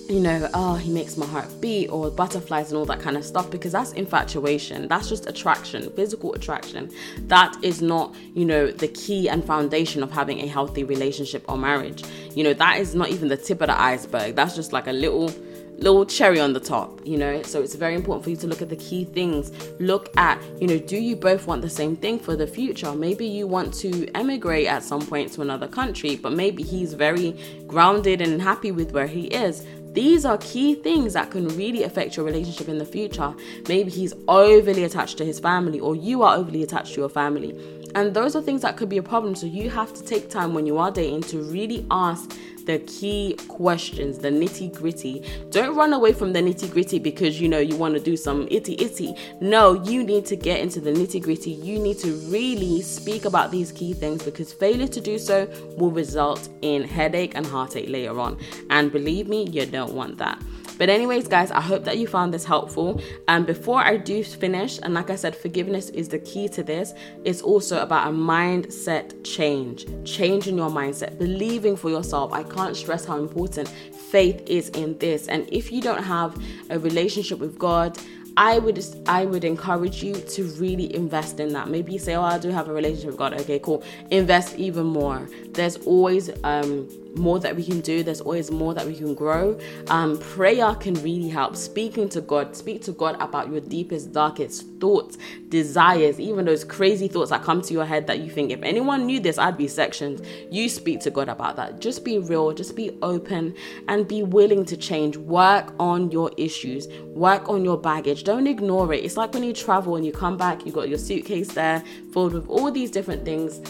you 0.08 0.20
know, 0.20 0.48
oh, 0.54 0.74
he 0.74 0.90
makes 0.90 1.16
my 1.16 1.26
heart 1.26 1.48
beat 1.60 1.88
or 1.88 2.10
butterflies 2.10 2.70
and 2.70 2.78
all 2.78 2.86
that 2.86 3.00
kind 3.00 3.16
of 3.16 3.24
stuff 3.24 3.50
because 3.50 3.72
that's 3.72 3.92
infatuation. 3.92 4.88
That's 4.88 5.08
just 5.08 5.28
attraction, 5.28 5.90
physical 5.90 6.32
attraction. 6.34 6.90
That 7.26 7.56
is 7.62 7.82
not, 7.82 8.14
you 8.34 8.46
know, 8.46 8.70
the 8.70 8.88
key 8.88 9.28
and 9.28 9.44
foundation 9.44 10.02
of 10.02 10.10
having 10.10 10.40
a 10.40 10.46
healthy 10.46 10.82
relationship 10.82 11.44
or 11.46 11.58
marriage. 11.58 12.04
You 12.34 12.44
know, 12.44 12.54
that 12.54 12.78
is 12.78 12.94
not 12.94 13.10
even 13.10 13.28
the 13.28 13.36
tip 13.36 13.60
of 13.60 13.66
the 13.66 13.78
iceberg. 13.78 14.34
That's 14.34 14.54
just 14.54 14.72
like 14.72 14.86
a 14.86 14.92
little 14.92 15.30
little 15.78 16.04
cherry 16.04 16.40
on 16.40 16.52
the 16.52 16.60
top, 16.60 17.00
you 17.06 17.16
know. 17.16 17.42
So 17.42 17.62
it's 17.62 17.74
very 17.74 17.94
important 17.94 18.24
for 18.24 18.30
you 18.30 18.36
to 18.36 18.46
look 18.46 18.60
at 18.62 18.68
the 18.68 18.76
key 18.76 19.04
things. 19.04 19.52
Look 19.78 20.10
at, 20.16 20.42
you 20.60 20.66
know, 20.66 20.78
do 20.78 20.96
you 20.96 21.16
both 21.16 21.46
want 21.46 21.62
the 21.62 21.70
same 21.70 21.96
thing 21.96 22.18
for 22.18 22.36
the 22.36 22.46
future? 22.46 22.92
Maybe 22.94 23.26
you 23.26 23.46
want 23.46 23.72
to 23.74 24.08
emigrate 24.16 24.66
at 24.66 24.82
some 24.82 25.00
point 25.00 25.32
to 25.34 25.42
another 25.42 25.68
country, 25.68 26.16
but 26.16 26.32
maybe 26.32 26.62
he's 26.62 26.94
very 26.94 27.38
grounded 27.66 28.20
and 28.20 28.42
happy 28.42 28.72
with 28.72 28.92
where 28.92 29.06
he 29.06 29.26
is. 29.26 29.64
These 29.92 30.24
are 30.24 30.38
key 30.38 30.74
things 30.74 31.14
that 31.14 31.30
can 31.30 31.48
really 31.48 31.82
affect 31.82 32.16
your 32.16 32.26
relationship 32.26 32.68
in 32.68 32.78
the 32.78 32.84
future. 32.84 33.34
Maybe 33.68 33.90
he's 33.90 34.14
overly 34.28 34.84
attached 34.84 35.18
to 35.18 35.24
his 35.24 35.40
family, 35.40 35.80
or 35.80 35.96
you 35.96 36.22
are 36.22 36.36
overly 36.36 36.62
attached 36.62 36.94
to 36.94 37.00
your 37.00 37.08
family. 37.08 37.58
And 37.94 38.14
those 38.14 38.36
are 38.36 38.42
things 38.42 38.62
that 38.62 38.76
could 38.76 38.88
be 38.88 38.98
a 38.98 39.02
problem. 39.02 39.34
So 39.34 39.46
you 39.46 39.70
have 39.70 39.92
to 39.94 40.04
take 40.04 40.28
time 40.28 40.54
when 40.54 40.66
you 40.66 40.78
are 40.78 40.90
dating 40.90 41.22
to 41.22 41.42
really 41.42 41.86
ask 41.90 42.30
the 42.68 42.78
key 42.80 43.34
questions, 43.48 44.18
the 44.18 44.28
nitty 44.28 44.74
gritty. 44.74 45.24
Don't 45.48 45.74
run 45.74 45.94
away 45.94 46.12
from 46.12 46.34
the 46.34 46.40
nitty 46.40 46.70
gritty 46.70 46.98
because 46.98 47.40
you 47.40 47.48
know 47.48 47.58
you 47.58 47.74
want 47.76 47.94
to 47.94 48.00
do 48.00 48.14
some 48.14 48.46
itty 48.50 48.76
itty. 48.78 49.14
No, 49.40 49.72
you 49.84 50.04
need 50.04 50.26
to 50.26 50.36
get 50.36 50.60
into 50.60 50.78
the 50.78 50.92
nitty 50.92 51.22
gritty. 51.22 51.52
You 51.52 51.78
need 51.78 51.98
to 52.00 52.12
really 52.28 52.82
speak 52.82 53.24
about 53.24 53.50
these 53.50 53.72
key 53.72 53.94
things 53.94 54.22
because 54.22 54.52
failure 54.52 54.86
to 54.86 55.00
do 55.00 55.18
so 55.18 55.48
will 55.78 55.90
result 55.90 56.50
in 56.60 56.84
headache 56.84 57.32
and 57.34 57.46
heartache 57.46 57.88
later 57.88 58.20
on. 58.20 58.38
And 58.68 58.92
believe 58.92 59.28
me, 59.28 59.44
you 59.44 59.64
don't 59.64 59.94
want 59.94 60.18
that. 60.18 60.38
But, 60.78 60.88
anyways, 60.88 61.28
guys, 61.28 61.50
I 61.50 61.60
hope 61.60 61.84
that 61.84 61.98
you 61.98 62.06
found 62.06 62.32
this 62.32 62.44
helpful. 62.44 63.00
And 63.26 63.46
before 63.46 63.80
I 63.80 63.96
do 63.96 64.22
finish, 64.24 64.78
and 64.82 64.94
like 64.94 65.10
I 65.10 65.16
said, 65.16 65.36
forgiveness 65.36 65.90
is 65.90 66.08
the 66.08 66.20
key 66.20 66.48
to 66.50 66.62
this, 66.62 66.94
it's 67.24 67.42
also 67.42 67.82
about 67.82 68.08
a 68.08 68.10
mindset 68.12 69.24
change, 69.24 69.86
changing 70.04 70.56
your 70.56 70.70
mindset, 70.70 71.18
believing 71.18 71.76
for 71.76 71.90
yourself. 71.90 72.32
I 72.32 72.44
can't 72.44 72.76
stress 72.76 73.04
how 73.04 73.18
important 73.18 73.68
faith 73.68 74.42
is 74.46 74.68
in 74.70 74.96
this. 74.98 75.28
And 75.28 75.48
if 75.52 75.70
you 75.72 75.82
don't 75.82 76.02
have 76.02 76.40
a 76.70 76.78
relationship 76.78 77.38
with 77.38 77.58
God, 77.58 77.98
I 78.38 78.60
would 78.60 78.78
I 79.08 79.24
would 79.24 79.42
encourage 79.42 80.00
you 80.00 80.14
to 80.14 80.44
really 80.60 80.94
invest 80.94 81.40
in 81.40 81.52
that. 81.54 81.68
Maybe 81.68 81.92
you 81.92 81.98
say, 81.98 82.14
"Oh, 82.14 82.22
I 82.22 82.38
do 82.38 82.50
have 82.50 82.68
a 82.68 82.72
relationship 82.72 83.08
with 83.08 83.16
God." 83.16 83.34
Okay, 83.40 83.58
cool. 83.58 83.82
Invest 84.10 84.56
even 84.56 84.86
more. 84.86 85.28
There's 85.58 85.76
always 85.78 86.30
um, 86.44 86.88
more 87.16 87.40
that 87.40 87.56
we 87.56 87.64
can 87.64 87.80
do. 87.80 88.04
There's 88.04 88.20
always 88.20 88.48
more 88.48 88.74
that 88.74 88.86
we 88.86 88.94
can 88.94 89.12
grow. 89.12 89.58
Um, 89.88 90.16
prayer 90.18 90.72
can 90.76 90.94
really 91.02 91.28
help. 91.28 91.56
Speaking 91.56 92.08
to 92.10 92.20
God, 92.20 92.54
speak 92.54 92.80
to 92.82 92.92
God 92.92 93.16
about 93.20 93.50
your 93.50 93.60
deepest, 93.60 94.12
darkest 94.12 94.64
thoughts, 94.78 95.18
desires, 95.48 96.20
even 96.20 96.44
those 96.44 96.62
crazy 96.62 97.08
thoughts 97.08 97.30
that 97.30 97.42
come 97.42 97.60
to 97.62 97.74
your 97.74 97.84
head 97.84 98.06
that 98.06 98.20
you 98.20 98.30
think, 98.30 98.52
if 98.52 98.62
anyone 98.62 99.04
knew 99.04 99.18
this, 99.18 99.36
I'd 99.36 99.56
be 99.56 99.66
sectioned. 99.66 100.24
You 100.48 100.68
speak 100.68 101.00
to 101.00 101.10
God 101.10 101.28
about 101.28 101.56
that. 101.56 101.80
Just 101.80 102.04
be 102.04 102.18
real, 102.18 102.52
just 102.52 102.76
be 102.76 102.96
open, 103.02 103.52
and 103.88 104.06
be 104.06 104.22
willing 104.22 104.64
to 104.66 104.76
change. 104.76 105.16
Work 105.16 105.74
on 105.80 106.12
your 106.12 106.30
issues, 106.36 106.86
work 107.16 107.48
on 107.48 107.64
your 107.64 107.76
baggage. 107.76 108.22
Don't 108.22 108.46
ignore 108.46 108.94
it. 108.94 109.04
It's 109.04 109.16
like 109.16 109.34
when 109.34 109.42
you 109.42 109.52
travel 109.52 109.96
and 109.96 110.06
you 110.06 110.12
come 110.12 110.36
back, 110.36 110.64
you 110.64 110.70
got 110.70 110.88
your 110.88 110.98
suitcase 110.98 111.52
there 111.54 111.82
filled 112.12 112.34
with 112.34 112.48
all 112.48 112.70
these 112.70 112.92
different 112.92 113.24
things 113.24 113.60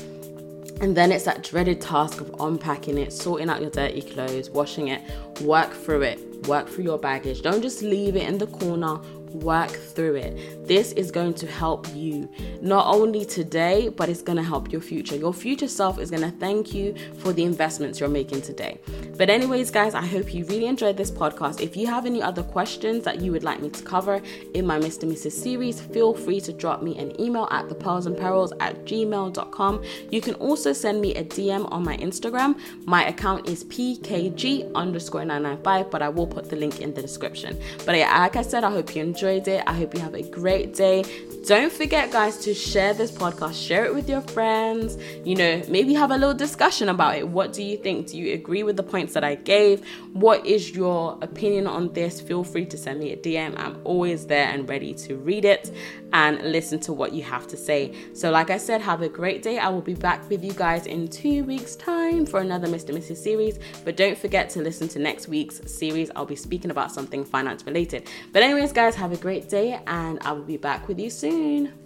and 0.81 0.97
then 0.97 1.11
it's 1.11 1.25
that 1.25 1.43
dreaded 1.43 1.81
task 1.81 2.21
of 2.21 2.35
unpacking 2.38 2.99
it, 2.99 3.12
sorting 3.12 3.51
out 3.51 3.61
your 3.61 3.71
dirty 3.71 4.01
clothes, 4.01 4.51
washing 4.51 4.88
it. 4.88 5.03
Work 5.41 5.73
through 5.73 6.03
it. 6.03 6.47
Work 6.47 6.69
through 6.69 6.85
your 6.85 6.99
baggage. 6.99 7.43
Don't 7.43 7.62
just 7.62 7.83
leave 7.83 8.14
it 8.14 8.29
in 8.29 8.38
the 8.38 8.47
corner 8.47 9.01
work 9.33 9.71
through 9.71 10.17
it. 10.17 10.67
This 10.67 10.93
is 10.93 11.11
going 11.11 11.35
to 11.35 11.47
help 11.47 11.87
you 11.95 12.29
not 12.61 12.87
only 12.95 13.25
today, 13.25 13.88
but 13.88 14.09
it's 14.09 14.23
going 14.23 14.37
to 14.37 14.43
help 14.43 14.73
your 14.73 14.81
future. 14.81 15.17
Your 15.17 15.33
future 15.33 15.69
self 15.69 15.99
is 15.99 16.11
going 16.11 16.23
to 16.23 16.37
thank 16.38 16.75
you 16.75 16.95
for 17.19 17.33
the 17.33 17.45
investments 17.45 18.01
you're 18.01 18.09
making 18.09 18.43
today. 18.43 18.81
But, 19.17 19.31
anyways, 19.31 19.71
guys, 19.71 19.95
I 19.95 20.07
hope 20.07 20.35
you 20.35 20.45
really 20.47 20.67
enjoyed 20.67 20.97
this 20.97 21.11
podcast. 21.11 21.61
If 21.61 21.77
you 21.77 21.87
have 21.87 22.07
any 22.07 22.23
other 22.23 22.43
questions 22.43 23.05
that 23.05 23.21
you 23.21 23.33
would 23.33 23.45
like 23.45 23.61
me 23.61 23.71
to 23.71 23.83
cover 23.83 24.21
in 24.55 24.67
my 24.67 24.79
Miss 24.79 24.97
to 24.99 25.07
Mrs. 25.07 25.33
series, 25.33 25.81
feel 25.81 26.14
free 26.14 26.41
to 26.41 26.53
drop 26.53 26.83
me 26.83 26.99
an 26.99 27.19
email 27.21 27.49
at 27.51 27.69
the 27.69 27.75
pearls 27.75 28.07
and 28.07 28.17
perils 28.17 28.53
at 28.61 28.85
gmail.com. 28.85 29.83
You 30.11 30.21
can 30.21 30.35
also 30.35 30.73
send 30.73 31.01
me 31.01 31.14
a 31.14 31.25
DM 31.25 31.71
on 31.73 31.85
my 31.85 31.97
Instagram. 31.97 32.59
My 32.85 33.07
account 33.07 33.49
is 33.49 33.64
pkg 33.64 34.73
underscore 34.75 35.25
995, 35.25 35.91
but 35.91 36.03
I 36.03 36.09
will 36.09 36.27
put 36.27 36.49
the 36.49 36.57
link 36.57 36.81
in 36.81 36.95
the 36.95 37.03
description. 37.03 37.59
But 37.85 37.97
yeah, 37.97 38.17
like 38.19 38.37
I 38.37 38.43
said, 38.43 38.64
I 38.64 38.71
hope 38.71 38.95
you 38.95 39.03
enjoyed 39.03 39.18
enjoyed 39.19 39.49
it. 39.49 39.65
I 39.67 39.73
hope 39.73 39.95
you 39.95 40.01
have 40.01 40.15
a 40.15 40.23
great 40.23 40.75
day. 40.75 41.05
Don't 41.45 41.73
forget, 41.73 42.13
guys, 42.13 42.37
to 42.39 42.55
share 42.55 42.95
this 42.95 43.11
podcast, 43.11 43.55
share 43.55 43.85
it 43.85 43.93
with 43.93 44.09
your 44.09 44.21
friends. 44.21 44.97
You 45.25 45.35
know, 45.35 45.63
maybe 45.69 45.93
have 45.95 46.13
a 46.13 46.17
little 46.17 46.35
discussion 46.35 46.89
about 46.89 47.17
it. 47.17 47.27
What 47.27 47.53
do 47.53 47.63
you 47.65 47.79
think? 47.79 48.09
Do 48.09 48.19
you 48.19 48.35
agree 48.35 48.63
with 48.63 48.77
the 48.77 48.83
points 48.83 49.15
that 49.15 49.25
I 49.25 49.35
gave? 49.35 49.85
What 50.13 50.47
is 50.47 50.71
your 50.71 51.19
opinion 51.23 51.67
on 51.67 51.93
this? 51.95 52.21
Feel 52.21 52.45
free 52.45 52.67
to 52.67 52.77
send 52.77 53.01
me 53.01 53.13
a 53.13 53.17
DM. 53.17 53.59
I'm 53.59 53.81
always 53.83 54.27
there 54.27 54.47
and 54.49 54.69
ready 54.69 54.95
to 54.95 55.17
read 55.17 55.45
it 55.45 55.73
and 56.13 56.41
listen 56.43 56.81
to 56.81 56.93
what 56.93 57.13
you 57.13 57.23
have 57.23 57.47
to 57.49 57.57
say. 57.57 57.95
So, 58.15 58.31
like 58.31 58.51
I 58.51 58.59
said, 58.59 58.81
have 58.83 59.03
a 59.03 59.09
great 59.09 59.43
day. 59.43 59.59
I 59.59 59.69
will 59.69 59.81
be 59.81 59.95
back 59.95 60.29
with 60.29 60.45
you 60.45 60.53
guys 60.53 60.87
in 60.87 61.09
two 61.09 61.45
weeks' 61.45 61.77
time 61.77 62.25
for 62.25 62.41
another 62.41 62.69
Miss 62.69 62.85
to 62.85 62.93
Mrs. 62.93 63.17
series. 63.19 63.59
But 63.85 63.97
don't 63.97 64.17
forget 64.17 64.51
to 64.51 64.61
listen 64.61 64.89
to 64.89 64.99
next 64.99 65.29
week's 65.29 65.61
series. 65.71 66.11
I'll 66.15 66.27
be 66.27 66.37
speaking 66.37 66.71
about 66.71 66.93
something 66.93 67.25
finance 67.25 67.65
related. 67.65 68.07
But, 68.33 68.43
anyways, 68.43 68.73
guys, 68.73 68.95
have 69.09 69.18
a 69.18 69.23
great 69.23 69.49
day 69.49 69.81
and 69.87 70.18
I 70.21 70.33
will 70.33 70.42
be 70.42 70.59
back 70.59 70.87
with 70.87 70.99
you 70.99 71.09
soon. 71.09 71.78